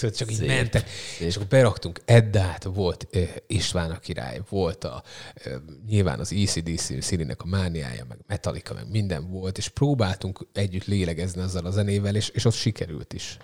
[0.00, 0.48] Tudod, csak így Szép.
[0.48, 0.88] mentek.
[1.18, 5.02] És akkor beraktunk Eddát, volt uh, István a király, volt a,
[5.46, 5.52] uh,
[5.88, 11.40] nyilván az ECDC Szilinek a mániája, meg Metallica, meg minden volt, és próbáltunk együtt lélegezni
[11.40, 13.36] azzal a zenével, és, és ott sikerült is.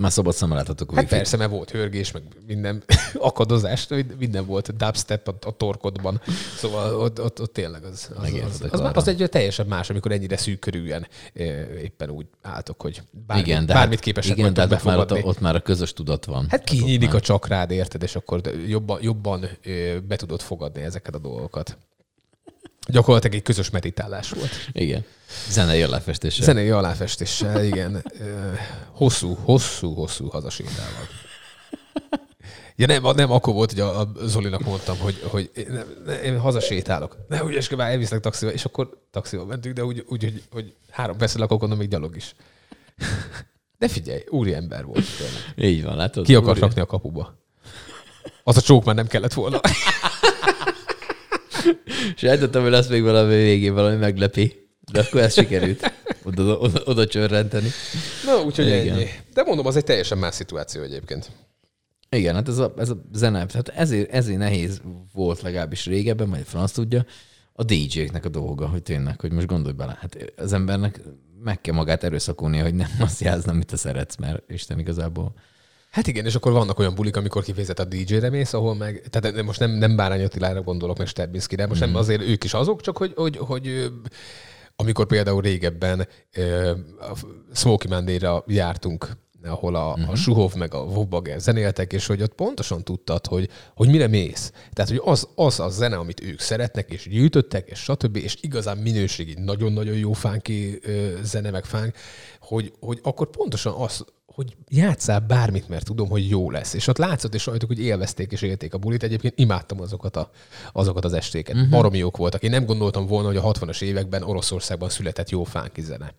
[0.00, 0.94] Már szabad szemmel láthatok.
[0.94, 2.82] Hát persze, mert volt hörgés, meg minden
[3.14, 3.86] akadozás,
[4.18, 6.20] minden volt, dubstep a, a torkodban.
[6.56, 10.12] Szóval ott, ott, ott tényleg az, az, az, az, az, az egy teljesen más, amikor
[10.12, 11.06] ennyire szűk körüljen
[11.82, 14.98] éppen úgy álltok, hogy bármi, igen, de bármit hát, képesek igen, de hát ott, már,
[14.98, 16.46] ott, ott már a közös tudat van.
[16.48, 21.18] Hát kinyílik a csakrád, érted, és akkor jobban, jobban ö, be tudod fogadni ezeket a
[21.18, 21.78] dolgokat.
[22.86, 24.50] Gyakorlatilag egy közös meditálás volt.
[24.72, 25.04] Igen.
[25.48, 26.44] Zenei aláfestéssel.
[26.44, 28.12] Zenei aláfestéssel, igen.
[28.92, 31.08] Hosszú, hosszú, hosszú hazasétálok.
[32.78, 36.38] Ja nem, nem akkor volt, hogy a, a Zolinak mondtam, hogy, hogy én, nem, én
[36.38, 37.16] hazasétálok.
[37.28, 41.16] Ne ügyeskedj, már elvisznek taxival, és akkor taxival mentünk, de úgy, úgy hogy, hogy három
[41.34, 42.34] lakok, onnan még gyalog is.
[43.78, 45.04] De figyelj, úri ember volt.
[45.16, 45.74] tényleg.
[45.74, 46.24] Így van, látod?
[46.24, 47.34] Ki akart rakni a kapuba?
[48.42, 49.60] Az a csók már nem kellett volna.
[52.16, 54.68] Sejtettem, hogy lesz még valami végén valami meglepi.
[54.92, 55.92] De akkor ez sikerült.
[56.22, 57.68] Oda, oda, oda csörrenteni.
[58.24, 59.06] Na, úgyhogy ennyi.
[59.34, 61.30] De mondom, az egy teljesen más szituáció egyébként.
[62.10, 64.80] Igen, hát ez a, ez a zene, tehát ezért, ezért nehéz
[65.12, 67.04] volt legalábbis régebben, majd franc tudja,
[67.52, 71.00] a DJ-knek a dolga, hogy tényleg, hogy most gondolj bele, hát az embernek
[71.42, 75.34] meg kell magát erőszakolnia, hogy nem azt játszna, amit te szeretsz, mert Isten igazából.
[75.96, 79.42] Hát igen, és akkor vannak olyan bulik, amikor kifejezett a DJ-re mész, ahol meg, tehát
[79.42, 81.90] most nem, nem Bárány Attilára gondolok, meg Sterbinszkire, most Mhm.
[81.90, 83.92] nem azért ők is azok, csak hogy, hogy, hogy
[84.76, 86.08] amikor például régebben
[87.00, 87.18] a
[87.54, 89.08] Smoky Monday-ra jártunk,
[89.44, 90.00] ahol a, Mhm.
[90.00, 90.12] uh-huh.
[90.12, 94.52] a Suhov meg a Vobbager zenéltek, és hogy ott pontosan tudtad, hogy, hogy mire mész.
[94.72, 98.78] Tehát, hogy az, az a zene, amit ők szeretnek, és gyűjtöttek, és stb., és igazán
[98.78, 101.94] minőségi, nagyon-nagyon jó fánki ö, zene, meg fánk,
[102.40, 104.04] hogy, hogy akkor pontosan az,
[104.36, 106.74] hogy játszál bármit, mert tudom, hogy jó lesz.
[106.74, 109.02] És ott látszott, és rajtuk, hogy élvezték és élték a bulit.
[109.02, 110.30] Egyébként imádtam azokat, a,
[110.72, 111.54] azokat az estéket.
[111.54, 111.70] Uh-huh.
[111.70, 112.42] Baromi jók voltak.
[112.42, 116.14] Én nem gondoltam volna, hogy a 60-as években Oroszországban született jó fánki zene.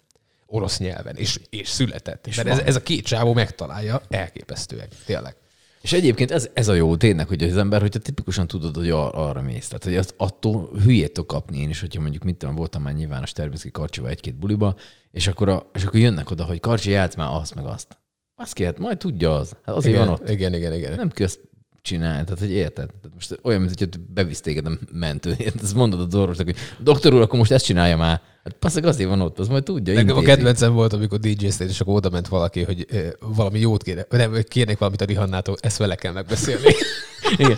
[0.46, 1.16] Orosz nyelven.
[1.16, 2.28] És, és született.
[2.28, 4.88] És Mert ez, ez, a két csávó megtalálja, elképesztőek.
[5.06, 5.36] Tényleg.
[5.82, 9.14] És egyébként ez, ez a jó tényleg, hogy az ember, hogyha tipikusan tudod, hogy ar-
[9.14, 9.68] arra mész.
[9.68, 12.94] Tehát, hogy azt attól hülyét tudok kapni én is, hogyha mondjuk mit tudom, voltam már
[12.94, 14.76] nyilvános természeti karcsival egy-két buliba,
[15.12, 17.98] és akkor, a, és akkor jönnek oda, hogy karcsi játsz már azt meg azt.
[18.40, 19.52] Azt kért, majd tudja az.
[19.66, 20.30] Hát azért igen, van ott.
[20.30, 20.94] Igen, igen, igen.
[20.96, 21.40] Nem kell ezt
[21.82, 22.86] csinálni, tehát hogy érted?
[22.86, 25.36] Tehát most olyan, mint hogy bevisz téged a mentő.
[25.64, 28.22] Ezt mondod az orvosnak, hogy doktor úr, akkor most ezt csinálja már.
[28.44, 29.94] Hát passzak azért van ott, az majd tudja.
[29.94, 33.60] Nekem a kedvencem volt, amikor dj stage és akkor oda ment valaki, hogy eh, valami
[33.60, 36.74] jót kéne, nem, kérnék valamit a Rihannától, ezt vele kell megbeszélni.
[37.38, 37.58] Igen.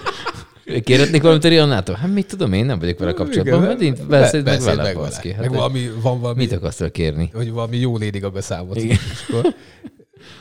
[0.84, 1.96] Kérhetnék valamit a Rihannától?
[1.96, 5.10] Hát mit tudom, én nem vagyok vele kapcsolatban, mert én beszéld meg vele, meg, vele.
[5.14, 7.30] Hát meg valami, van valami, mit akarsz kérni?
[7.34, 8.78] Hogy valami jó Lady Gaga számot.
[8.78, 8.98] Igen.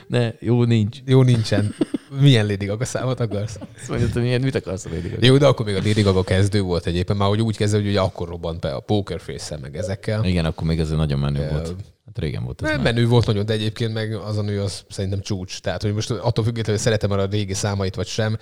[0.08, 0.98] Ne, jó nincs.
[1.04, 1.74] Jó nincsen.
[2.20, 3.58] Milyen Lady Gaga számot akarsz?
[3.78, 5.26] Azt mondod, hogy milyen, mit akarsz a Lady Gaga?
[5.26, 7.88] Jó, de akkor még a Lady Gaga kezdő volt egyébként, már hogy úgy kezdő, hogy
[7.88, 10.24] ugye akkor robbant be a Poker face meg ezekkel.
[10.24, 11.74] Igen, akkor még ez nagyon menő volt.
[12.06, 14.84] Hát régen volt ez Nem, menő volt nagyon, de egyébként meg az a nő az
[14.88, 15.60] szerintem csúcs.
[15.60, 18.36] Tehát, hogy most attól függetlenül, hogy szeretem a régi számait vagy sem,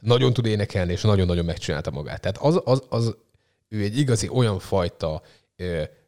[0.00, 2.20] nagyon tud énekelni, és nagyon-nagyon megcsinálta magát.
[2.20, 3.16] Tehát az, az, az
[3.68, 5.22] ő egy igazi olyan fajta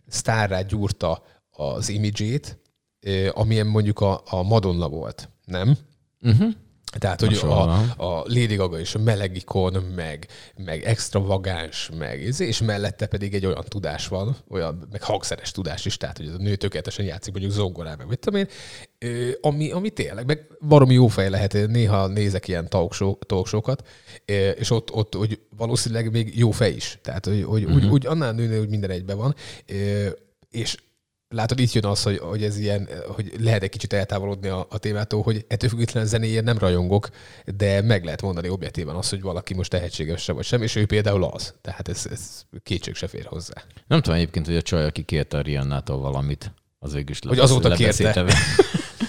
[0.08, 2.58] sztárrá gyúrta az imidzsét,
[3.32, 5.76] amilyen mondjuk a, a Madonna volt, nem?
[6.22, 6.52] Uh-huh.
[6.98, 13.34] Tehát, hogy a, a Lady Gaga is melegikon, meg, meg extravagáns, meg és mellette pedig
[13.34, 17.32] egy olyan tudás van, olyan, meg hangszeres tudás is, tehát, hogy a nő tökéletesen játszik
[17.32, 18.48] mondjuk zongorán, meg mit tudom én,
[19.40, 22.68] ami, ami tényleg, meg valami jó fej lehet, néha nézek ilyen
[23.26, 23.82] talkshow-kat,
[24.54, 26.98] és ott, ott hogy valószínűleg még jó fej is.
[27.02, 27.76] Tehát, hogy, hogy uh-huh.
[27.76, 29.34] úgy, úgy annál nőnél, hogy minden egyben van,
[30.50, 30.76] és
[31.28, 34.78] látod, itt jön az, hogy, hogy ez ilyen, hogy lehet egy kicsit eltávolodni a, a
[34.78, 37.08] témától, hogy ettől függetlenül zenéjén nem rajongok,
[37.56, 40.86] de meg lehet mondani objektíven azt, hogy valaki most tehetséges se vagy sem, és ő
[40.86, 41.54] például az.
[41.60, 43.64] Tehát ez, ez kétség se fér hozzá.
[43.86, 47.38] Nem tudom egyébként, hogy a csaj, aki kérte a Riannától valamit, az végül is Hogy
[47.38, 48.24] azóta kérte.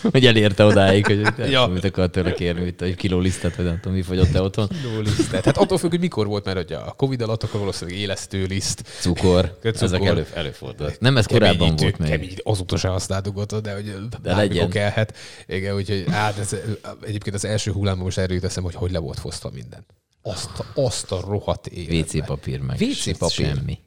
[0.12, 1.68] hogy elérte odáig, hogy ja.
[1.68, 4.68] mit akar tőle kérni, hogy egy kiló lisztet, vagy nem tudom, mi fogyott te otthon.
[4.68, 5.46] Kiló lisztet.
[5.46, 8.84] Hát attól függ, hogy mikor volt, mert hogy a Covid alatt akkor valószínűleg élesztő liszt.
[9.00, 9.58] Cukor.
[9.62, 9.84] Cukor.
[9.84, 11.00] Ezek elő, előfordult.
[11.00, 12.10] Nem ez korábban volt még.
[12.10, 14.70] Kemény, azóta se használtuk de hogy de legyen.
[14.70, 15.18] kellhet.
[15.48, 16.56] Igen, úgyhogy hát ez,
[17.02, 19.86] egyébként az első hullámban most erről teszem, hogy hogy le volt fosztva minden.
[20.22, 22.22] Azt, azt a rohadt életben.
[22.22, 22.80] WC papír meg.
[22.82, 23.46] WC papír.
[23.56, 23.80] Semmi.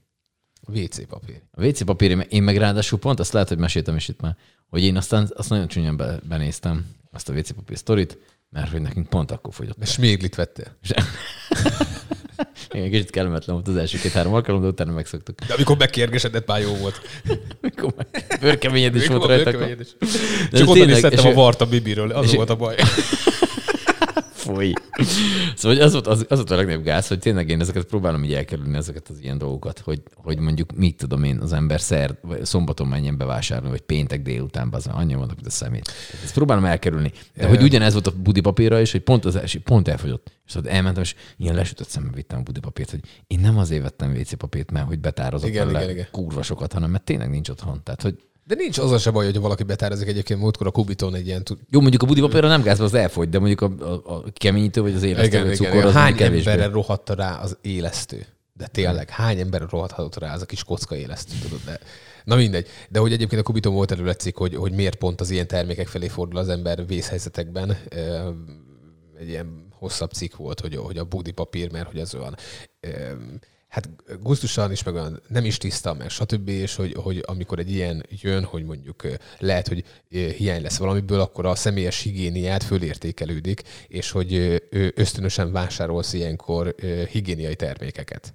[0.66, 1.42] WC papír.
[1.50, 4.36] A WC papír, én meg ráadásul pont azt lehet, hogy meséltem is itt már,
[4.68, 8.18] hogy én aztán azt nagyon csúnyán be, benéztem, azt a WC papír sztorit,
[8.50, 9.82] mert hogy nekünk pont akkor fogyott.
[9.82, 10.76] És sméglit vettél?
[12.70, 15.40] Igen, kicsit kellemetlen volt az első két-három alkalom, de utána megszoktuk.
[15.40, 17.00] De amikor megkérgesedett, már jó volt.
[17.62, 17.94] amikor
[18.40, 19.50] bőrkeményed is volt rajta.
[20.52, 22.76] Csak onnan is szedtem a vart a bibiről, az volt a baj.
[24.42, 24.72] Foly.
[25.56, 28.34] Szóval az volt, az, az volt a legnagyobb gáz, hogy tényleg én ezeket próbálom így
[28.34, 32.44] elkerülni, ezeket az ilyen dolgokat, hogy, hogy mondjuk mit tudom én, az ember szer, vagy
[32.44, 35.92] szombaton menjen bevásárolni, vagy péntek délután, az annyi vannak, mint a szemét.
[36.22, 37.12] Ezt próbálom elkerülni.
[37.34, 40.40] De hogy ugyanez volt a budi papírra is, hogy pont az első, pont elfogyott.
[40.46, 43.82] És ott elmentem, és ilyen lesütött szemmel vittem a budi papírt, hogy én nem azért
[43.82, 46.06] vettem WC papírt, mert hogy betározok igen, igen, igen.
[46.10, 47.80] kurva sokat, hanem mert tényleg nincs otthon.
[47.82, 51.14] Tehát, hogy de nincs az a se baj, hogy valaki betározik egyébként múltkor a kubiton
[51.14, 51.42] egy ilyen...
[51.70, 54.80] Jó, mondjuk a budi papírra nem gáz, az elfogy, de mondjuk a, a, a keményítő
[54.80, 58.26] vagy az élesztő igen, cukor igen, az Hány emberre rohadta rá az élesztő?
[58.52, 61.60] De tényleg, hány emberre rohadhatott rá az a kis kocka élesztő, tudod?
[61.64, 61.78] De,
[62.24, 62.66] na mindegy.
[62.88, 66.08] De hogy egyébként a Kubiton volt előletszik, hogy, hogy miért pont az ilyen termékek felé
[66.08, 67.76] fordul az ember vészhelyzetekben.
[69.18, 72.36] Egy ilyen hosszabb cikk volt, hogy, hogy a budi papír, mert hogy az olyan
[73.72, 73.88] hát
[74.20, 76.48] gusztusan is, meg olyan nem is tiszta, meg stb.
[76.48, 79.06] És hogy, hogy amikor egy ilyen jön, hogy mondjuk
[79.38, 84.62] lehet, hogy hiány lesz valamiből, akkor a személyes higiéniát fölértékelődik, és hogy
[84.94, 86.74] ösztönösen vásárolsz ilyenkor
[87.10, 88.34] higiéniai termékeket.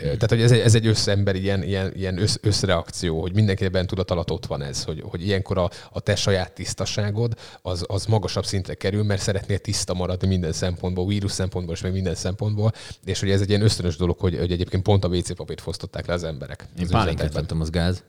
[0.00, 4.30] Tehát, hogy ez egy, ez egy összember ilyen, ilyen, ilyen össz, összreakció, hogy mindenkiben tudat
[4.30, 8.74] ott van ez, hogy, hogy ilyenkor a, a te saját tisztaságod az, az magasabb szintre
[8.74, 12.72] kerül, mert szeretnél tiszta maradni minden szempontból, vírus szempontból és meg minden szempontból,
[13.04, 16.06] és hogy ez egy ilyen ösztönös dolog, hogy, hogy egyébként pont a WC papírt fosztották
[16.06, 16.66] le az emberek.
[16.78, 18.04] Én pálinkát vettem, az gáz.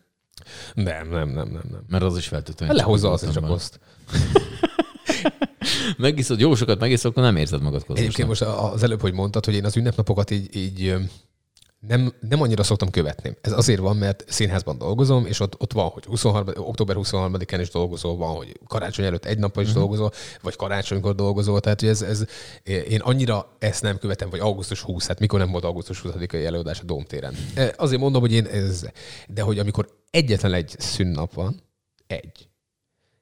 [0.74, 1.64] Nem, nem, nem, nem.
[1.72, 1.84] nem.
[1.88, 2.66] Mert az is feltűnő.
[2.66, 3.80] Hát lehozza az, csak azt.
[5.98, 7.98] megiszod, jó sokat megiszod, akkor nem érzed magad kozosnak.
[7.98, 10.96] Egyébként most az előbb, hogy mondtad, hogy én az ünnepnapokat így, így
[11.88, 13.38] nem, nem annyira szoktam követni.
[13.42, 17.70] Ez azért van, mert színházban dolgozom, és ott, ott van, hogy 23, október 23-án is
[17.70, 19.84] dolgozol, van, hogy karácsony előtt egy nappal is uh-huh.
[19.84, 20.12] dolgozol,
[20.42, 21.60] vagy karácsonykor dolgozol.
[21.60, 22.26] Tehát, hogy ez, ez,
[22.64, 26.80] én annyira ezt nem követem, vagy augusztus 20, hát mikor nem volt augusztus 20-ai előadás
[26.80, 27.36] a Dómtéren.
[27.54, 28.86] E, azért mondom, hogy én ez,
[29.28, 31.64] de hogy amikor egyetlen egy szünnap van,
[32.08, 32.50] egy,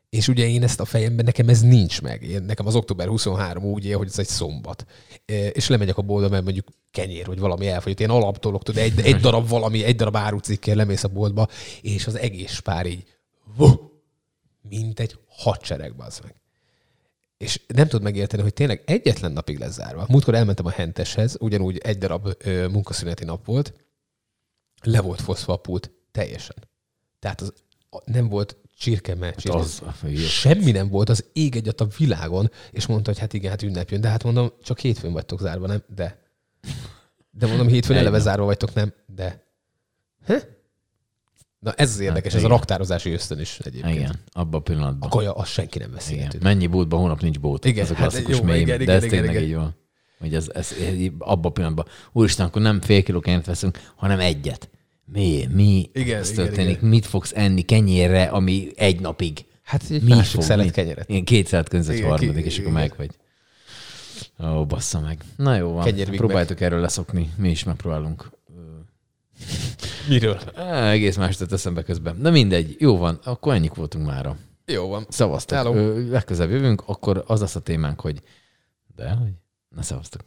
[0.09, 2.23] És ugye én ezt a fejemben, nekem ez nincs meg.
[2.23, 4.85] Én, nekem az október 23 úgy él, hogy ez egy szombat.
[5.25, 7.99] És lemegyek a boltba, mert mondjuk kenyér, vagy valami elfogyott.
[7.99, 11.47] Én alaptolok, tudod, egy, egy darab valami, egy darab árucikkel lemész a boltba,
[11.81, 13.03] és az egész pár így,
[14.69, 16.35] mint egy hadsereg, az meg.
[17.37, 20.05] És nem tudod megérteni, hogy tényleg egyetlen napig lesz zárva.
[20.09, 23.73] Múltkor elmentem a henteshez, ugyanúgy egy darab ö, munkaszüneti nap volt,
[24.81, 26.55] le volt foszva a pult teljesen.
[27.19, 27.53] Tehát az,
[28.05, 29.33] nem volt csirke.
[29.43, 30.27] az a hülyeség.
[30.27, 33.89] Semmi nem volt az ég egyet a világon, és mondta, hogy hát igen, hát ünnep
[33.89, 34.01] jön.
[34.01, 35.83] De hát mondom, csak hétfőn vagytok zárva, nem?
[35.95, 36.21] De.
[37.31, 38.93] De mondom, hétfőn eleve zárva vagytok, nem?
[39.05, 39.43] De.
[40.25, 40.41] Heh?
[41.59, 42.57] Na ez az érdekes, ez a igen.
[42.57, 43.95] raktározási ösztön is egyébként.
[43.95, 45.09] Igen, abban a pillanatban.
[45.09, 46.29] A kaja, azt senki nem veszi Igen.
[46.29, 46.43] tudod.
[46.43, 47.65] Mennyi bótba, hónap nincs bót.
[47.65, 49.47] Igen, ez a hát klasszikus jó, mém, igen, de igen, ez igen, tényleg igen.
[49.47, 49.75] így van.
[50.19, 54.19] Hogy ez, ez, ez abban a pillanatban, úristen, akkor nem fél kiló kenyeret veszünk, hanem
[54.19, 54.69] egyet.
[55.05, 55.47] Mi?
[55.51, 55.89] Mi?
[55.93, 56.77] Igen, ez igen, történik?
[56.77, 56.89] igen.
[56.89, 59.45] Mit fogsz enni kenyérre, ami egy napig?
[59.63, 60.41] Hát egy Mi másik fog?
[60.43, 61.09] szelet kenyeret.
[61.09, 63.11] Igen, két szelet ki- harmadik, és akkor meg vagy.
[64.39, 65.23] Ó, bassza meg.
[65.37, 65.83] Na jó van.
[65.83, 67.33] Kenyér Próbáltuk erről leszokni.
[67.37, 68.29] Mi is megpróbálunk.
[70.09, 70.39] Miről?
[70.55, 72.21] Á, egész más jutott eszembe közben.
[72.21, 72.75] De mindegy.
[72.79, 73.19] Jó van.
[73.23, 74.37] Akkor ennyik voltunk mára.
[74.65, 75.05] Jó van.
[75.09, 75.57] Szavaztok.
[75.57, 75.73] Hello.
[75.75, 78.21] Ö, Legközelebb jövünk, akkor az lesz a témánk, hogy
[78.95, 79.31] de, hogy?
[79.69, 80.21] Na szavaztok.